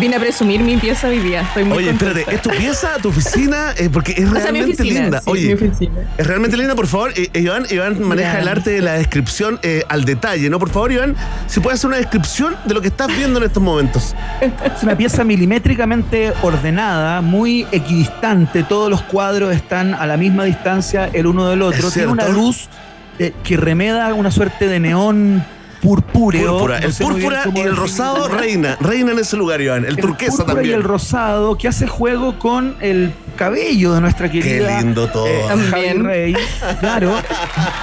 [0.00, 1.40] Vine a presumir mi pieza hoy día.
[1.42, 2.20] Estoy muy Oye, contenta.
[2.20, 3.74] espérate, ¿es tu pieza, tu oficina?
[3.78, 5.20] Eh, porque es O sea, mi realmente oficina, linda.
[5.20, 5.92] sí, Oye, mi oficina.
[6.16, 7.12] es realmente linda, por favor.
[7.16, 10.58] Eh, eh, Iván, Iván maneja el arte de la descripción eh, al detalle, ¿no?
[10.58, 13.62] Por favor, Iván, si puede hacer una descripción de lo que estás viendo en estos
[13.62, 14.14] momentos.
[14.78, 18.62] Es una pieza milimétricamente ordenada, muy equidistante.
[18.62, 21.90] Todos los cuadros están a la misma distancia el uno del otro.
[21.90, 22.68] Tiene una luz
[23.18, 25.44] eh, que remeda una suerte de neón
[25.82, 26.52] purpúreo.
[26.52, 26.80] Púrpura.
[26.80, 28.76] No el púrpura y el rosado reina.
[28.80, 29.84] Reina en ese lugar, Iván.
[29.84, 30.74] El, turquesa púrpura también.
[30.74, 35.26] y el rosado que hace juego con el cabello de nuestra querida lindo todo.
[35.26, 36.04] eh, Javi También.
[36.04, 36.36] Rey.
[36.80, 37.14] Claro,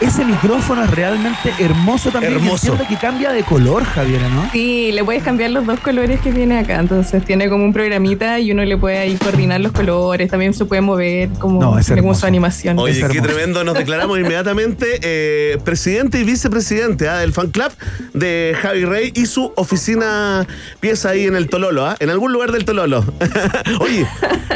[0.02, 2.34] ese micrófono es realmente hermoso también.
[2.34, 2.68] Hermoso.
[2.74, 4.50] entiendo que cambia de color, Javier, ¿no?
[4.52, 6.80] Sí, le puedes cambiar los dos colores que tiene acá.
[6.80, 10.30] Entonces tiene como un programita y uno le puede ahí coordinar los colores.
[10.30, 12.20] También se puede mover como, No, es como hermoso.
[12.22, 12.78] su animación.
[12.78, 13.64] Oye, Es qué tremendo.
[13.64, 17.72] Nos declaramos inmediatamente eh, presidente y vicepresidente ah, del fan club
[18.14, 20.46] de Javi Rey y su oficina
[20.80, 23.04] pieza ahí en el Tololo, ah, en algún lugar del Tololo.
[23.80, 24.08] Oye,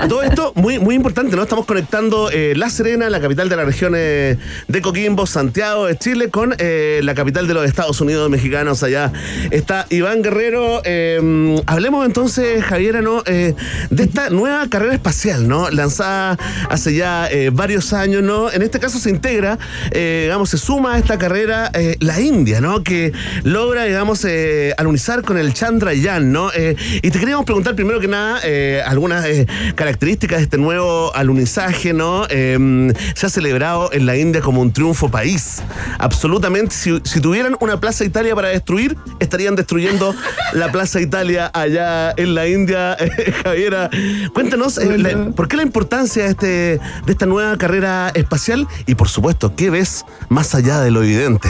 [0.07, 1.43] todo esto, muy, muy importante, ¿no?
[1.43, 6.29] Estamos conectando eh, La Serena, la capital de la región de Coquimbo, Santiago de Chile,
[6.29, 8.83] con eh, la capital de los Estados Unidos mexicanos.
[8.83, 9.11] Allá
[9.51, 10.81] está Iván Guerrero.
[10.85, 13.23] Eh, hablemos entonces, Javiera, ¿no?
[13.25, 13.55] Eh,
[13.89, 15.69] de esta nueva carrera espacial, ¿no?
[15.69, 16.37] Lanzada
[16.69, 18.51] hace ya varios años, ¿no?
[18.51, 19.57] En este caso se integra,
[19.91, 22.83] digamos, se suma a esta carrera la India, ¿no?
[22.83, 23.11] Que
[23.43, 26.51] logra, digamos, eh, alunizar con el Chandrayaan, ¿no?
[26.53, 29.25] Eh, y te queríamos preguntar primero que nada eh, algunas
[29.75, 32.25] características de este nuevo alunizaje, ¿no?
[32.29, 35.61] Eh, se ha celebrado en la India como un triunfo país.
[35.97, 40.15] Absolutamente, si, si tuvieran una Plaza Italia para destruir, estarían destruyendo
[40.53, 42.97] la Plaza Italia allá en la India.
[43.43, 43.89] Javiera,
[44.33, 48.67] cuéntanos, la- ¿por qué la importancia de, este, de esta nueva carrera espacial?
[48.85, 51.49] Y por supuesto, ¿qué ves más allá de lo evidente?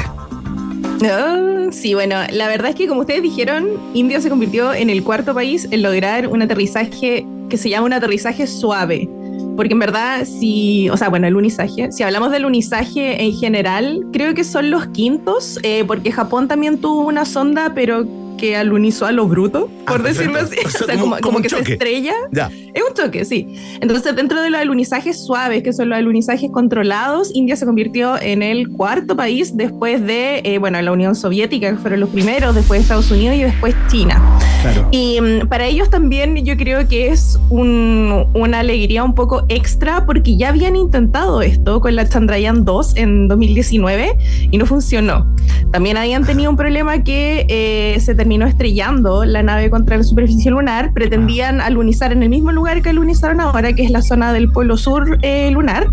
[1.03, 5.03] Ah, sí, bueno, la verdad es que como ustedes dijeron, India se convirtió en el
[5.03, 9.09] cuarto país en lograr un aterrizaje que se llama un aterrizaje suave.
[9.55, 14.05] Porque en verdad, si, o sea, bueno, el unizaje, si hablamos del unizaje en general,
[14.13, 18.05] creo que son los quintos, eh, porque Japón también tuvo una sonda, pero
[18.39, 20.55] que alunizó a lo bruto, por Ah, decirlo así.
[20.55, 20.69] perfecto.
[20.79, 21.65] O O sea, sea, como- como, como que choque.
[21.65, 22.13] se estrella.
[22.31, 22.49] Ya.
[22.73, 23.55] Es un choque, sí.
[23.81, 28.41] Entonces, dentro de los alunizajes suaves, que son los alunizajes controlados, India se convirtió en
[28.43, 32.81] el cuarto país después de, eh, bueno, la Unión Soviética, que fueron los primeros, después
[32.81, 34.21] Estados Unidos y después China.
[34.61, 34.87] Claro.
[34.91, 40.05] Y mm, para ellos también yo creo que es un- una alegría un poco extra
[40.05, 44.15] porque ya habían intentado esto con la Chandrayaan 2 en 2019
[44.51, 45.25] y no funcionó.
[45.71, 50.51] También habían tenido un problema que eh, se terminó estrellando la nave contra la superficie
[50.51, 50.93] lunar.
[50.93, 54.77] Pretendían alunizar en el mismo lugar que alunizaron ahora, que es la zona del polo
[54.77, 55.87] sur eh, lunar.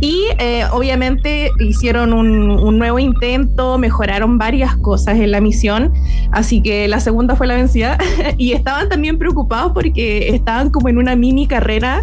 [0.00, 5.92] Y eh, obviamente hicieron un, un nuevo intento, mejoraron varias cosas en la misión,
[6.32, 7.98] así que la segunda fue la vencida.
[8.36, 12.02] y estaban también preocupados porque estaban como en una mini carrera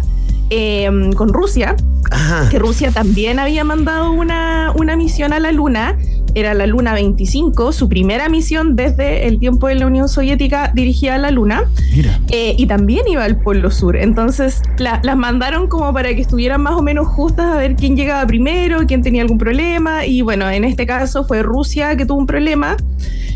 [0.50, 1.76] eh, con Rusia,
[2.10, 2.48] Ajá.
[2.50, 5.96] que Rusia también había mandado una, una misión a la Luna.
[6.34, 11.14] Era la Luna 25, su primera misión desde el tiempo de la Unión Soviética dirigida
[11.16, 11.64] a la Luna.
[11.94, 12.18] Mira.
[12.30, 13.96] Eh, y también iba al Polo Sur.
[13.96, 17.96] Entonces la- las mandaron como para que estuvieran más o menos justas a ver quién
[17.96, 20.06] llegaba primero, quién tenía algún problema.
[20.06, 22.76] Y bueno, en este caso fue Rusia que tuvo un problema.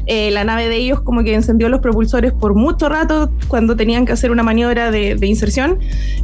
[0.06, 4.04] Eh, la nave de ellos como que encendió los propulsores por mucho rato cuando tenían
[4.04, 5.78] que hacer una maniobra de, de inserción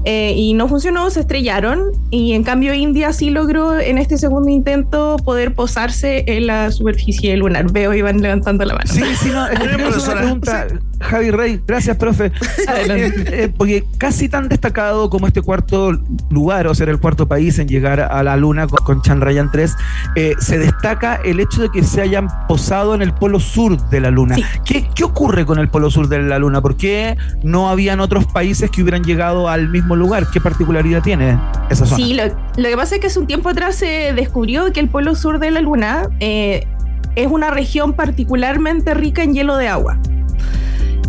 [0.05, 4.51] eh, y no funcionó, se estrellaron y en cambio India sí logró en este segundo
[4.51, 7.71] intento poder posarse en la superficie lunar.
[7.73, 8.91] Veo Iván levantando la mano.
[8.93, 9.59] Sí, sí, no, es
[10.09, 10.67] una pregunta,
[11.01, 12.27] Javi Rey, gracias, profe.
[12.27, 15.93] Eh, eh, porque casi tan destacado como este cuarto
[16.31, 19.77] lugar, o ser el cuarto país en llegar a la Luna con, con Chandrayaan 3,
[20.17, 24.01] eh, se destaca el hecho de que se hayan posado en el polo sur de
[24.01, 24.37] la Luna.
[24.37, 24.45] Sí.
[24.65, 26.61] ¿Qué, qué ocurre con el polo sur de la Luna?
[26.61, 30.27] ¿Por qué no habían otros países que hubieran llegado al mismo lugar?
[30.31, 31.39] ¿Qué particularidad tiene
[31.71, 31.97] esa zona?
[31.97, 34.89] Sí, lo, lo que pasa es que hace un tiempo atrás se descubrió que el
[34.89, 36.50] polo sur de la Luna eh,
[37.17, 39.99] es una región particularmente rica en hielo de agua.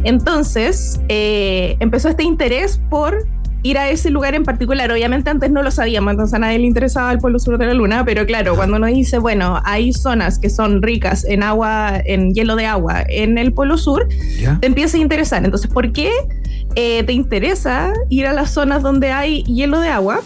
[0.03, 3.27] Entonces, eh, empezó este interés por
[3.63, 4.91] ir a ese lugar en particular.
[4.91, 7.73] Obviamente antes no lo sabíamos, entonces a nadie le interesaba el polo sur de la
[7.73, 12.33] Luna, pero claro, cuando uno dice, bueno, hay zonas que son ricas en agua, en
[12.33, 14.07] hielo de agua en el polo sur,
[14.39, 14.57] ¿Ya?
[14.59, 15.43] te empieza a interesar.
[15.43, 16.11] Entonces, ¿por qué
[16.75, 20.21] eh, te interesa ir a las zonas donde hay hielo de agua?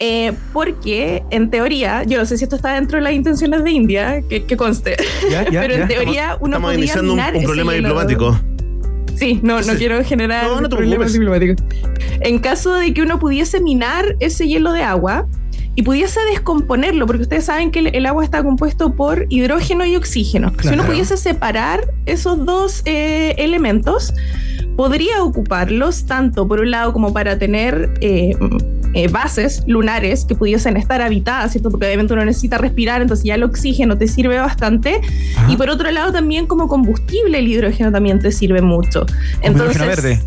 [0.00, 3.70] Eh, porque en teoría, yo no sé si esto está dentro de las intenciones de
[3.70, 4.96] India, que, que conste,
[5.30, 5.48] ¿Ya?
[5.50, 5.60] ¿Ya?
[5.62, 5.82] pero ¿Ya?
[5.82, 8.40] en teoría uno Estamos podría iniciando un, minar un ese problema diplomático.
[9.14, 9.76] Sí, no, no Sí.
[9.76, 11.56] quiero generar No, no te problemas diplomáticos.
[12.20, 15.28] En caso de que uno pudiese minar ese hielo de agua
[15.76, 19.94] y pudiese descomponerlo, porque ustedes saben que el, el agua está compuesto por hidrógeno y
[19.94, 20.52] oxígeno.
[20.60, 24.12] Si uno pudiese separar esos dos eh, elementos,
[24.76, 28.36] podría ocuparlos tanto por un lado como para tener eh,
[28.94, 31.70] eh, bases lunares que pudiesen estar habitadas, ¿cierto?
[31.70, 35.00] Porque obviamente uno necesita respirar, entonces ya el oxígeno te sirve bastante.
[35.48, 39.04] Y por otro lado también como combustible el hidrógeno también te sirve mucho.
[39.42, 40.20] Hidrógeno verde.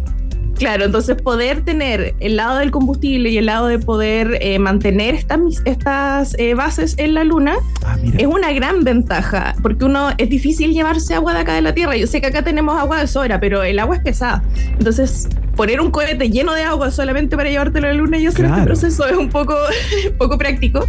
[0.57, 5.13] Claro, entonces poder tener el lado del combustible y el lado de poder eh, mantener
[5.15, 7.55] estas, estas eh, bases en la Luna
[7.85, 11.73] Ah, es una gran ventaja, porque uno es difícil llevarse agua de acá de la
[11.73, 11.95] Tierra.
[11.95, 14.43] Yo sé que acá tenemos agua de sobra, pero el agua es pesada.
[14.77, 18.37] Entonces, poner un cohete lleno de agua solamente para llevártelo a la Luna, yo sé
[18.37, 18.55] que Claro.
[18.57, 19.55] este proceso es un poco,
[20.17, 20.85] poco práctico.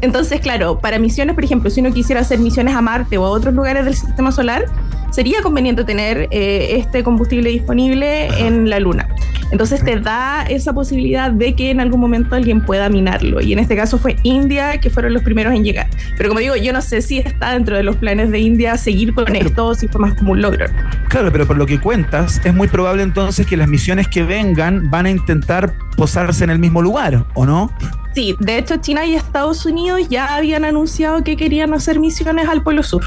[0.00, 3.30] Entonces, claro, para misiones, por ejemplo, si uno quisiera hacer misiones a Marte o a
[3.30, 4.64] otros lugares del sistema solar,
[5.10, 9.08] sería conveniente tener eh, este combustible disponible en la Luna.
[9.50, 13.40] Entonces te da esa posibilidad de que en algún momento alguien pueda minarlo.
[13.40, 15.88] Y en este caso fue India, que fueron los primeros en llegar.
[16.16, 19.14] Pero como digo, yo no sé si está dentro de los planes de India seguir
[19.14, 20.66] con esto o si fue más como un logro.
[21.08, 24.90] Claro, pero por lo que cuentas, es muy probable entonces que las misiones que vengan
[24.90, 27.72] van a intentar posarse en el mismo lugar, ¿o no?
[28.14, 32.62] Sí, de hecho China y Estados Unidos ya habían anunciado que querían hacer misiones al
[32.62, 33.04] Polo Sur.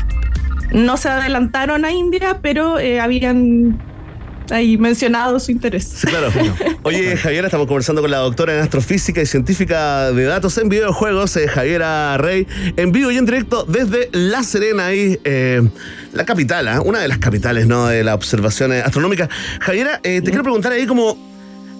[0.71, 3.79] No se adelantaron a India, pero eh, habían
[4.51, 6.03] ahí mencionado su interés.
[6.05, 6.31] Claro.
[6.83, 11.35] Oye, Javiera, estamos conversando con la doctora en astrofísica y científica de datos en videojuegos,
[11.37, 12.47] eh, Javiera Rey,
[12.77, 15.61] en vivo y en directo desde La Serena, ahí, eh,
[16.13, 16.81] la capital, ¿ah?
[16.81, 17.87] una de las capitales ¿no?
[17.87, 19.29] de la observación eh, astronómica.
[19.59, 21.17] Javiera, te quiero preguntar ahí como,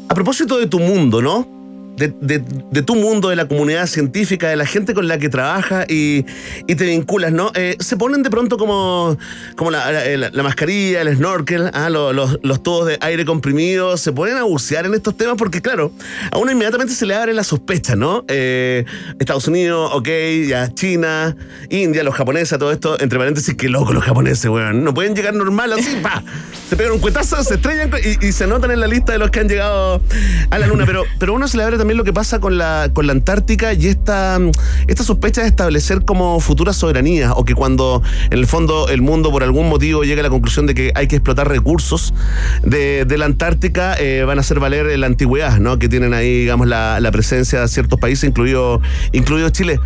[0.10, 1.61] a propósito de tu mundo, ¿no?
[1.98, 2.40] De, de-
[2.72, 6.24] de tu mundo, de la comunidad científica, de la gente con la que trabajas y,
[6.66, 7.52] te vinculas, ¿no?
[7.54, 9.18] Eh, se ponen de pronto como,
[9.56, 13.98] como la, la- la mascarilla, el snorkel, ah, lo- los, los tubos de aire comprimido,
[13.98, 15.92] se ponen a bucear en estos temas porque, claro,
[16.32, 18.26] a uno inmediatamente se le abre la sospecha, ¿no?
[18.30, 18.84] Eh,
[19.20, 20.08] Estados Unidos, ok,
[20.48, 21.36] ya China,
[21.70, 24.84] India, los japoneses, todo esto, entre paréntesis, qué loco los japoneses, weón.
[24.84, 26.24] No pueden llegar normal así, pa.
[26.70, 29.42] Se pegan un cuetazo, se estrellan y, se notan en la lista de los que
[29.42, 30.02] han llegado
[30.50, 30.86] a la luna.
[30.88, 33.74] Pero, pero uno se le abre también lo que pasa con la, con la Antártica
[33.74, 34.38] y esta,
[34.86, 39.32] esta sospecha de establecer como futuras soberanías o que cuando en el fondo el mundo
[39.32, 42.14] por algún motivo llega a la conclusión de que hay que explotar recursos
[42.62, 45.80] de, de la Antártica, eh, van a hacer valer la antigüedad, ¿no?
[45.80, 48.80] Que tienen ahí, digamos, la, la presencia de ciertos países, incluido,
[49.12, 49.80] incluido Chile.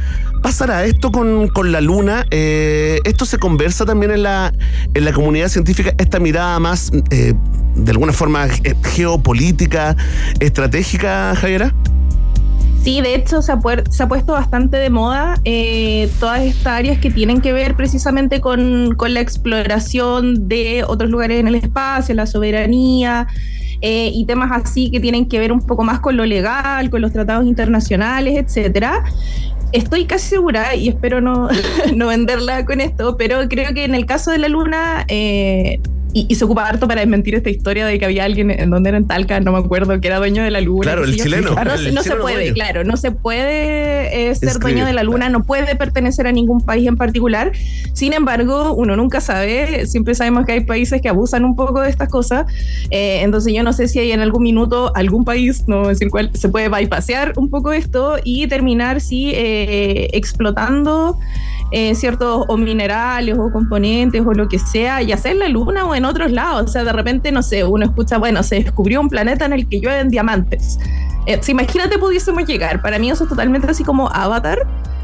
[0.46, 2.28] ¿Pasará esto con, con la Luna?
[2.30, 4.54] Eh, ¿Esto se conversa también en la,
[4.94, 5.92] en la comunidad científica?
[5.98, 7.34] ¿Esta mirada más, eh,
[7.74, 9.98] de alguna forma, ge- geopolítica,
[10.40, 11.74] estratégica, Javiera?
[12.84, 17.00] Sí, de hecho se ha, se ha puesto bastante de moda eh, todas estas áreas
[17.00, 22.14] que tienen que ver precisamente con, con la exploración de otros lugares en el espacio,
[22.14, 23.26] la soberanía
[23.82, 27.02] eh, y temas así que tienen que ver un poco más con lo legal, con
[27.02, 29.04] los tratados internacionales, etcétera.
[29.72, 31.50] Estoy casi segura, y espero no,
[31.96, 35.80] no venderla con esto, pero creo que en el caso de la Luna, eh,
[36.16, 38.88] y, y se ocupa harto para desmentir esta historia de que había alguien en donde
[38.90, 40.84] era en Talca, no me acuerdo, que era dueño de la Luna.
[40.84, 41.52] Claro, el chileno.
[41.54, 42.54] No, El se- no se chileno puede, dueño.
[42.54, 46.32] claro, no se puede eh, ser Escribe, dueño de la Luna, no puede pertenecer a
[46.32, 47.52] ningún país en particular.
[47.92, 51.90] Sin embargo, uno nunca sabe, siempre sabemos que hay países que abusan un poco de
[51.90, 52.46] estas cosas.
[52.92, 56.32] Eh, entonces yo no sé si hay en algún minuto algún país, no decir cuál,
[56.34, 61.18] se puede bypassear un poco esto y terminar, sí, eh, explotando
[61.72, 65.96] eh, ciertos o minerales o componentes o lo que sea, sea en la Luna o
[66.06, 66.64] en otros lados.
[66.64, 69.68] O sea, de repente, no sé, uno escucha, bueno, se descubrió un planeta en el
[69.68, 70.78] que llueven diamantes.
[71.28, 74.60] Eh, si imagínate pudiésemos llegar, para mí eso es totalmente así como Avatar,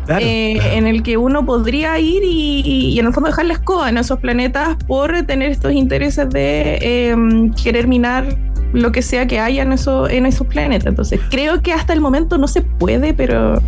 [0.06, 0.26] Claro.
[0.26, 3.88] eh, en el que uno podría ir y, y en el fondo dejar la escoba
[3.88, 7.16] en esos planetas por tener estos intereses de eh,
[7.64, 8.26] querer minar
[8.74, 10.88] lo que sea que haya en, eso, en esos planetas.
[10.88, 13.62] Entonces, creo que hasta el momento no se puede, pero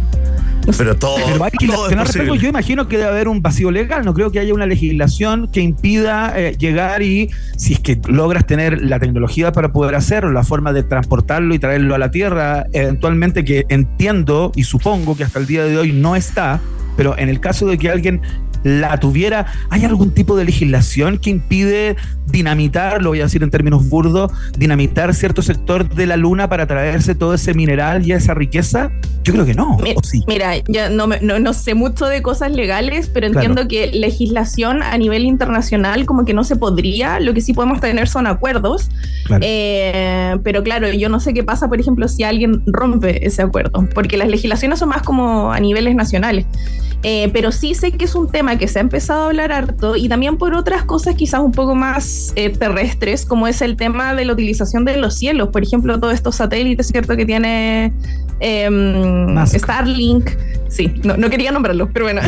[0.77, 4.05] Pero todo, Pero hay todo es respecto, yo imagino que debe haber un vacío legal,
[4.05, 8.45] no creo que haya una legislación que impida eh, llegar y si es que logras
[8.45, 12.65] tener la tecnología para poder hacerlo, la forma de transportarlo y traerlo a la Tierra,
[12.73, 16.61] eventualmente que entiendo y supongo que hasta el día de hoy no está,
[16.95, 18.21] pero en el caso de que alguien
[18.63, 21.95] la tuviera, ¿hay algún tipo de legislación que impide
[22.33, 26.67] dinamitar, lo voy a decir en términos burdos, dinamitar cierto sector de la Luna para
[26.67, 28.91] traerse todo ese mineral y esa riqueza?
[29.23, 29.77] Yo creo que no.
[29.77, 30.21] Mi- ¿o sí?
[30.27, 33.47] Mira, yo no, no, no sé mucho de cosas legales, pero Claro.
[33.47, 37.19] entiendo que legislación a nivel internacional como que no se podría.
[37.21, 38.89] Lo que sí podemos tener son acuerdos.
[39.25, 39.41] Claro.
[39.47, 43.87] Eh, pero claro, yo no sé qué pasa, por ejemplo, si alguien rompe ese acuerdo,
[43.93, 46.45] porque las legislaciones son más como a niveles nacionales.
[47.05, 49.97] Eh, pero sí sé que es un tema que se ha empezado a hablar harto
[49.97, 54.13] y también por otras cosas quizás un poco más eh, terrestres, como es el tema
[54.13, 55.49] de la utilización de los cielos.
[55.49, 57.17] Por ejemplo, todos estos satélites, ¿cierto?
[57.17, 57.91] Que tiene
[58.69, 59.57] Musk.
[59.57, 60.29] Starlink,
[60.73, 62.21] Sí, no, no quería nombrarlo, pero bueno.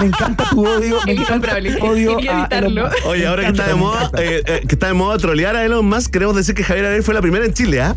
[0.00, 0.96] Me encanta tu odio.
[1.06, 2.70] Me Es encanta tu odio Quería a evitarlo.
[2.70, 3.06] Elon Musk.
[3.06, 5.86] Oye, ahora que está de moda, eh, eh, que está de moda trolear a Elon
[5.86, 7.94] Musk, queremos decir que Javier Arey fue la primera en Chile, ¿ah?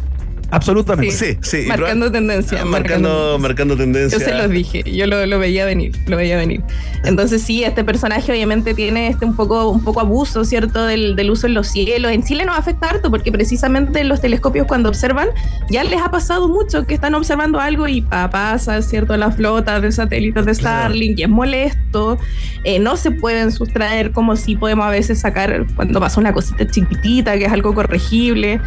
[0.54, 1.12] Absolutamente.
[1.16, 1.58] Sí, sí.
[1.66, 2.64] y Marcando tendencia.
[2.66, 4.18] Marcando, marcando tendencia.
[4.20, 6.62] Yo se los dije, yo lo, lo veía venir, lo veía venir.
[7.04, 10.86] Entonces sí, este personaje obviamente tiene este un poco, un poco abuso, ¿cierto?
[10.86, 12.12] Del, del uso en los cielos.
[12.12, 15.28] En Chile nos afecta harto porque precisamente los telescopios cuando observan,
[15.70, 19.18] ya les ha pasado mucho que están observando algo y pa- pasa, ¿cierto?
[19.18, 22.18] La flota de satélites de Starlink y es molesto.
[22.64, 26.66] Eh, no se pueden sustraer como si podemos a veces sacar cuando pasa una cosita
[26.68, 28.62] chiquitita que es algo corregible.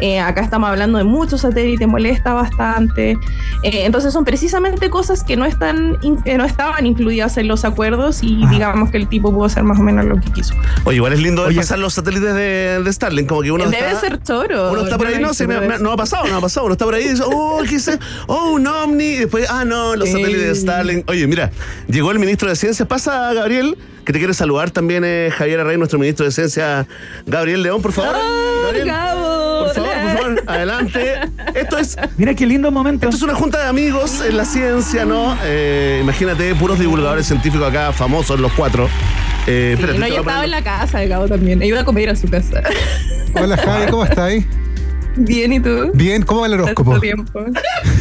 [0.00, 3.12] Eh, acá estamos hablando de muchos satélites, molesta bastante.
[3.64, 8.22] Eh, entonces son precisamente cosas que no están que no estaban incluidas en los acuerdos
[8.22, 8.52] y Ajá.
[8.52, 10.54] digamos que el tipo pudo hacer más o menos lo que quiso.
[10.84, 11.56] Oye, igual es lindo Oye.
[11.56, 14.70] pasar los satélites de, de Starlink, como que uno Debe está, ser choro.
[14.70, 16.66] Uno está por ahí, no, sí, me- no ha pasado, no ha pasado.
[16.66, 17.98] Uno está por ahí y dice, oh, ¿qué es?
[18.28, 19.04] Oh, un ovni.
[19.04, 21.10] Y después, ah, no, los satélites de Starlink.
[21.10, 21.50] Oye, mira,
[21.88, 22.86] llegó el ministro de Ciencia.
[22.86, 26.86] Pasa, Gabriel, que te quiere saludar también, eh, Javier Arrey, nuestro ministro de Ciencia.
[27.26, 28.14] Gabriel León, por favor.
[28.16, 29.64] ¡Oh, Gabriel, Gabo!
[29.64, 31.14] por favor, por favor, adelante.
[31.54, 33.06] Esto es Mira qué lindo momento.
[33.06, 35.36] Esto es una junta de amigos en la ciencia, ¿no?
[35.42, 38.88] Eh, imagínate, puros divulgadores científicos acá, famosos los cuatro.
[39.48, 41.60] Eh, Sí, espérate, no, yo estaba en la casa de Gabo también.
[41.62, 42.62] Iba a comer a su casa.
[43.34, 44.44] Hola Javi, ¿cómo estáis?
[45.16, 45.90] Bien, ¿y tú?
[45.94, 46.90] Bien, ¿cómo va el horóscopo?
[46.92, 47.40] Tanto tiempo.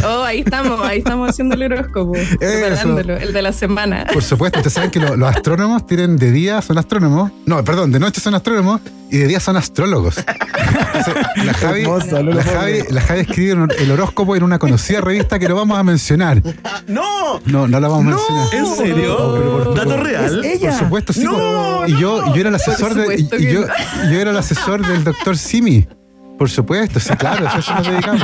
[0.06, 2.14] Oh, ahí estamos, ahí estamos haciendo el horóscopo.
[2.40, 4.06] Preparándolo, el de la semana.
[4.14, 7.92] Por supuesto, ustedes saben que lo- los astrónomos tienen de día son astrónomos, no, perdón,
[7.92, 10.18] de noche son astrónomos y de día son astrólogos.
[10.18, 11.14] Entonces,
[11.46, 15.48] la, Javi, Hermoso, la, Javi, la Javi escribe el horóscopo en una conocida revista que
[15.48, 16.42] lo vamos a mencionar.
[16.88, 17.40] ¡No!
[17.46, 18.54] No, no la vamos a mencionar.
[18.56, 19.18] ¿en serio?
[19.18, 20.44] Por- ¿Dato real?
[20.44, 20.70] Es ella.
[20.72, 21.24] Por supuesto, sí.
[21.24, 23.66] No, y yo, yo era el asesor de, y, yo,
[24.12, 25.88] yo era el asesor del doctor Simi.
[26.38, 28.24] Por supuesto, sí, claro, eso nos dedicamos.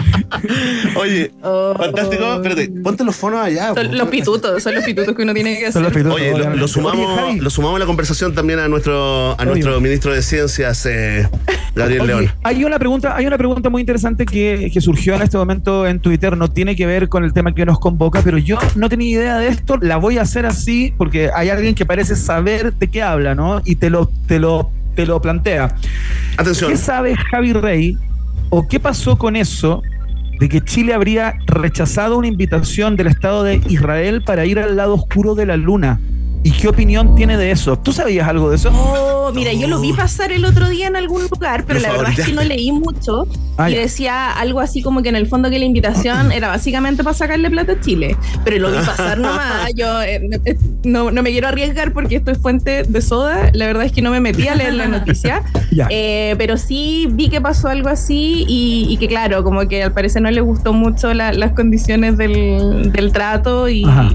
[0.95, 1.73] Oye, Oh.
[1.77, 2.33] fantástico.
[2.35, 3.73] Espérate, ponte los fonos allá.
[3.73, 3.93] Son po.
[3.95, 6.03] los pitutos, son los pitutos que uno tiene que Son hacer.
[6.05, 9.79] los pitutos, Oye, lo, sumamos, lo sumamos a la conversación también a nuestro, a nuestro
[9.79, 11.27] ministro de Ciencias, eh,
[11.75, 12.31] Gabriel León.
[12.43, 15.99] hay una pregunta, hay una pregunta muy interesante que, que surgió en este momento en
[15.99, 19.09] Twitter, no tiene que ver con el tema que nos convoca, pero yo no tenía
[19.09, 22.89] idea de esto, la voy a hacer así porque hay alguien que parece saber de
[22.89, 23.61] qué habla, ¿no?
[23.65, 25.75] Y te lo, te lo, te lo plantea.
[26.37, 26.71] Atención.
[26.71, 27.97] ¿Qué sabe Javi Rey
[28.49, 29.81] o qué pasó con eso
[30.39, 34.95] de que Chile habría rechazado una invitación del Estado de Israel para ir al lado
[34.95, 35.99] oscuro de la luna?
[36.43, 37.77] ¿Y qué opinión tiene de eso?
[37.77, 38.71] ¿Tú sabías algo de eso?
[38.73, 41.87] Oh, mira, yo lo vi pasar el otro día en algún lugar, pero Por la
[41.89, 42.41] favor, verdad es que ya.
[42.41, 43.27] no leí mucho.
[43.57, 43.79] Ah, y ya.
[43.81, 47.51] decía algo así como que en el fondo que la invitación era básicamente para sacarle
[47.51, 48.17] plata a Chile.
[48.43, 49.71] Pero lo vi pasar nomás.
[49.75, 53.51] Yo eh, eh, no, no me quiero arriesgar porque esto es fuente de soda.
[53.53, 55.43] La verdad es que no me metí a leer la noticia.
[55.73, 55.87] Ya.
[55.89, 59.93] Eh, pero sí vi que pasó algo así y, y que claro, como que al
[59.93, 63.85] parecer no le gustó mucho la- las condiciones del, del trato y...
[63.85, 64.09] Ajá.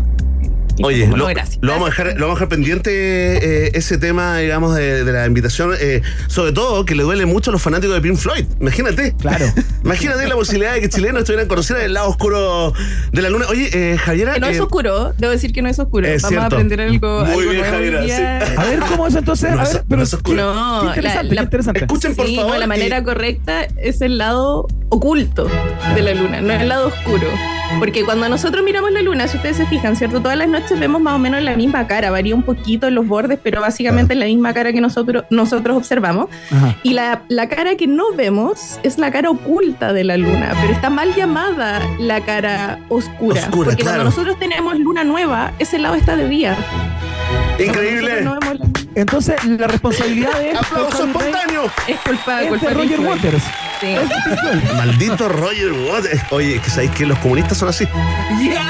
[0.83, 1.59] Oye, lo, no, gracias.
[1.63, 2.91] lo vamos a dejar, lo vamos a dejar pendiente
[3.67, 7.51] eh, ese tema, digamos, de, de la invitación, eh, sobre todo que le duele mucho
[7.51, 8.45] a los fanáticos de Pink Floyd.
[8.61, 9.15] Imagínate.
[9.19, 9.47] Claro.
[9.85, 12.73] Imagínate la posibilidad de que chilenos estuvieran conociendo el lado oscuro
[13.13, 13.47] de la luna.
[13.49, 14.35] Oye, eh, Javiera.
[14.35, 16.07] Que no es eh, oscuro, debo decir que no es oscuro.
[16.07, 16.45] Es Vamos cierto.
[16.45, 17.25] a aprender algo.
[17.25, 18.57] Muy algo bien, Javiera, sí.
[18.57, 19.51] A ver, ¿cómo es entonces?
[19.53, 20.55] No A es- ver, no pero es oscuro.
[20.55, 21.81] No, qué interesante, la- la- qué interesante.
[21.81, 22.53] Escuchen, por Sí, favor.
[22.53, 25.49] no, la y- manera correcta es el lado oculto
[25.95, 27.27] de la luna, no el lado oscuro.
[27.79, 30.21] Porque cuando nosotros miramos la luna, si ustedes se fijan, ¿cierto?
[30.21, 33.07] Todas las noches vemos más o menos la misma cara, varía un poquito en los
[33.07, 36.29] bordes, pero básicamente es la misma cara que nosotros, nosotros observamos.
[36.51, 36.77] Ajá.
[36.83, 40.73] Y la, la cara que no vemos es la cara oculta de la luna, pero
[40.73, 43.41] está mal llamada la cara oscura.
[43.43, 43.97] Oscura, porque claro.
[43.99, 46.57] cuando nosotros tenemos luna nueva, ese lado está de día.
[47.59, 48.23] Increíble.
[48.23, 51.71] No vemos la- Entonces, la responsabilidad de esto, ¡Aplauso espontáneo!
[51.87, 53.01] Es culpa, es culpa de Roger.
[53.01, 53.43] Waters.
[53.79, 53.95] Sí.
[54.75, 56.23] Maldito Roger Waters.
[56.31, 57.87] Oye, que sabéis que los comunistas son así.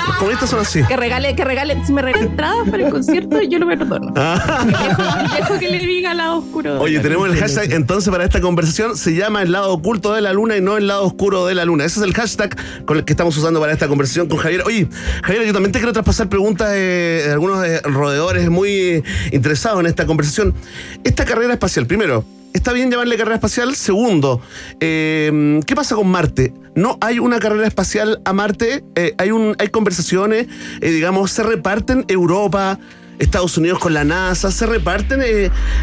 [0.08, 0.82] Los comunistas son así.
[0.82, 4.10] Que regale, que regale, si me regala entradas para el concierto, yo lo perdono.
[4.10, 6.74] Dejo, dejo que le diga al lado oscuro.
[6.74, 8.96] de Oye, tenemos el hashtag entonces para esta conversación.
[8.96, 11.64] Se llama el lado oculto de la luna y no el lado oscuro de la
[11.64, 11.84] luna.
[11.84, 14.62] Ese es el hashtag con el que estamos usando para esta conversación con Javier.
[14.66, 14.88] Oye,
[15.22, 19.86] Javier, yo también te quiero traspasar preguntas de, de algunos eh, roedores muy interesados en
[19.86, 20.15] esta conversación.
[21.04, 23.74] Esta carrera espacial, primero, ¿está bien llamarle carrera espacial?
[23.74, 24.40] Segundo,
[24.80, 26.52] eh, ¿qué pasa con Marte?
[26.74, 28.84] ¿No hay una carrera espacial a Marte?
[28.94, 30.46] Eh, ¿hay, un, ¿Hay conversaciones?
[30.80, 32.78] Eh, digamos, ¿se reparten Europa?
[33.18, 35.22] Estados Unidos con la NASA, se reparten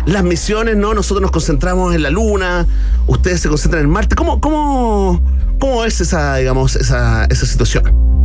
[0.05, 0.93] las misiones, ¿no?
[0.93, 2.67] Nosotros nos concentramos en la Luna,
[3.07, 4.15] ustedes se concentran en Marte.
[4.15, 5.19] ¿Cómo, cómo,
[5.57, 8.22] cómo es esa, digamos, esa, esa situación?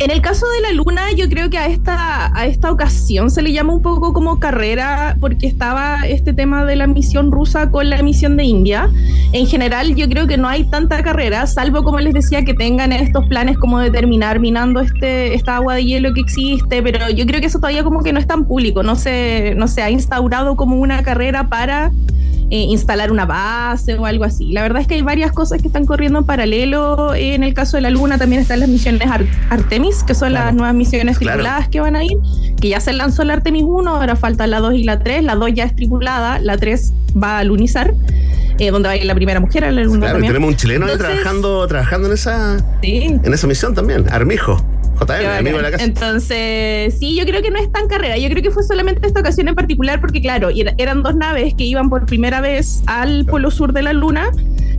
[0.00, 3.42] En el caso de la Luna, yo creo que a esta, a esta ocasión se
[3.42, 7.90] le llama un poco como carrera porque estaba este tema de la misión rusa con
[7.90, 8.88] la misión de India.
[9.32, 12.92] En general, yo creo que no hay tanta carrera, salvo como les decía, que tengan
[12.92, 17.26] estos planes como de terminar minando este, esta agua de hielo que existe, pero yo
[17.26, 19.90] creo que eso todavía como que no es tan público, no se, no se ha
[19.90, 21.90] instaurado como una carrera para
[22.50, 24.52] eh, instalar una base o algo así.
[24.52, 27.14] La verdad es que hay varias cosas que están corriendo en paralelo.
[27.14, 30.54] En el caso de la Luna también están las misiones Ar- Artemis, que son las
[30.54, 31.38] nuevas misiones Claro.
[31.38, 32.16] tripuladas que van a ir,
[32.60, 35.22] que ya se lanzó la Artemis 1, ahora falta la 2 y la 3.
[35.24, 37.94] La 2 ya es tripulada, la 3 va a lunizar,
[38.58, 40.32] eh, donde va a ir la primera mujer a la Luna Claro, y también.
[40.32, 43.18] tenemos un chileno ahí Entonces- trabajando, trabajando en esa, Sí.
[43.22, 44.56] en esa misión también, Armijo,
[45.00, 45.84] JM, amigo de la casa.
[45.84, 48.18] Entonces, sí, yo creo que no es tan carrera.
[48.18, 51.54] Yo creo que fue solamente esta ocasión en particular porque, claro, era- eran dos naves
[51.54, 54.30] que iban por primera vez al polo sur de la Luna.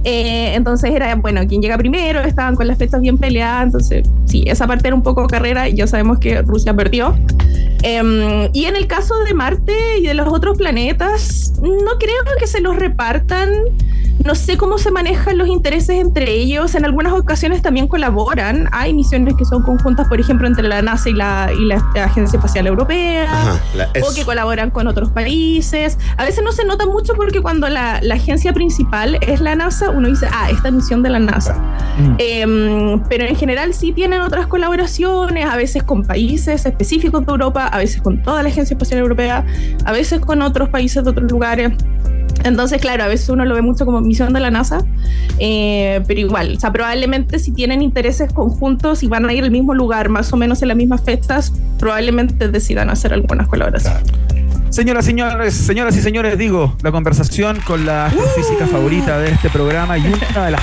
[0.04, 3.66] Eh, entonces era, bueno, quien llega primero, estaban con las fechas bien peleadas.
[3.66, 7.16] Entonces, sí, esa parte era un poco carrera y ya sabemos que Rusia perdió.
[7.82, 12.48] Em, y en el caso de Marte y de los otros planetas, no creo que
[12.48, 13.50] se los repartan.
[14.24, 16.76] No sé cómo se manejan los intereses entre ellos.
[16.76, 18.68] En algunas ocasiones también colaboran.
[18.74, 22.36] Hay misiones que son conjuntas, por ejemplo, entre la NASA y la, y la Agencia
[22.36, 23.32] Espacial Europea.
[23.32, 23.60] Ajá,
[24.04, 25.98] O que colaboran con otros países.
[26.18, 29.89] A veces no se nota mucho porque cuando la, la agencia principal es la NASA,
[29.92, 31.56] uno dice, ah, esta misión de la NASA.
[31.98, 32.16] Mm.
[32.18, 37.68] Em, pero en general sí tienen otras colaboraciones, a veces con países específicos de Europa,
[37.68, 39.46] a veces con toda la Agencia Espacial Europea,
[39.86, 41.72] a veces con otros países de otros lugares.
[42.44, 44.80] Entonces, claro, a veces uno lo ve mucho como misión de la NASA,
[45.40, 49.52] eh, pero igual, o sea, probablemente si tienen intereses conjuntos y van a ir al
[49.52, 54.04] mismo lugar, más o menos en las mismas fechas, probablemente decidan hacer algunas colaboraciones.
[54.70, 59.98] Señoras, señores, señoras y señores, digo, la conversación con la astrofísica favorita de este programa
[59.98, 60.62] y una de las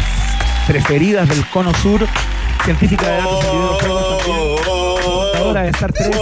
[0.67, 2.07] preferidas del Cono Sur,
[2.65, 6.17] científica de datos en videojuegos también, de Star Trek,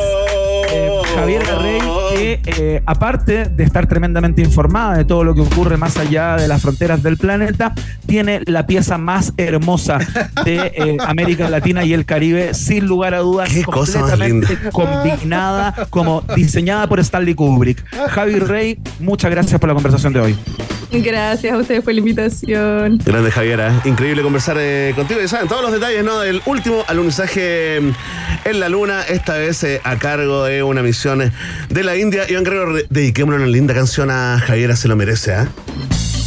[0.73, 1.79] eh, Javier Rey,
[2.15, 6.49] que eh, aparte de estar tremendamente informada de todo lo que ocurre más allá de
[6.49, 7.75] las fronteras del planeta,
[8.07, 9.99] tiene la pieza más hermosa
[10.45, 14.55] de eh, América Latina y el Caribe, sin lugar a dudas, Qué cosa más completamente
[14.55, 14.71] linda.
[14.71, 17.85] combinada, como diseñada por Stanley Kubrick.
[18.11, 20.39] Javi Rey, muchas gracias por la conversación de hoy.
[21.03, 22.99] Gracias a ustedes por la invitación.
[23.05, 26.21] Grande Javiera, increíble conversar eh, contigo y saben todos los detalles ¿no?
[26.21, 31.33] del último alunizaje en la luna, esta vez eh, a cargo de una misión eh,
[31.69, 32.25] de la India.
[32.29, 35.49] Iván Guerrero, re- dediquémosle una linda canción a Javiera, se lo merece, ¿ah?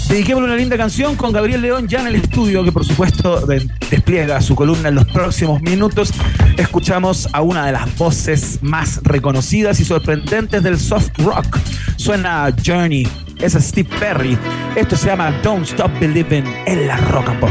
[0.09, 3.67] Dediquémosle una linda canción con Gabriel León ya en el estudio, que por supuesto de-
[3.89, 6.11] despliega su columna en los próximos minutos.
[6.57, 11.57] Escuchamos a una de las voces más reconocidas y sorprendentes del soft rock.
[11.97, 13.07] Suena Journey,
[13.39, 14.37] es Steve Perry.
[14.75, 17.49] Esto se llama Don't Stop Believing en la Rock and Pop.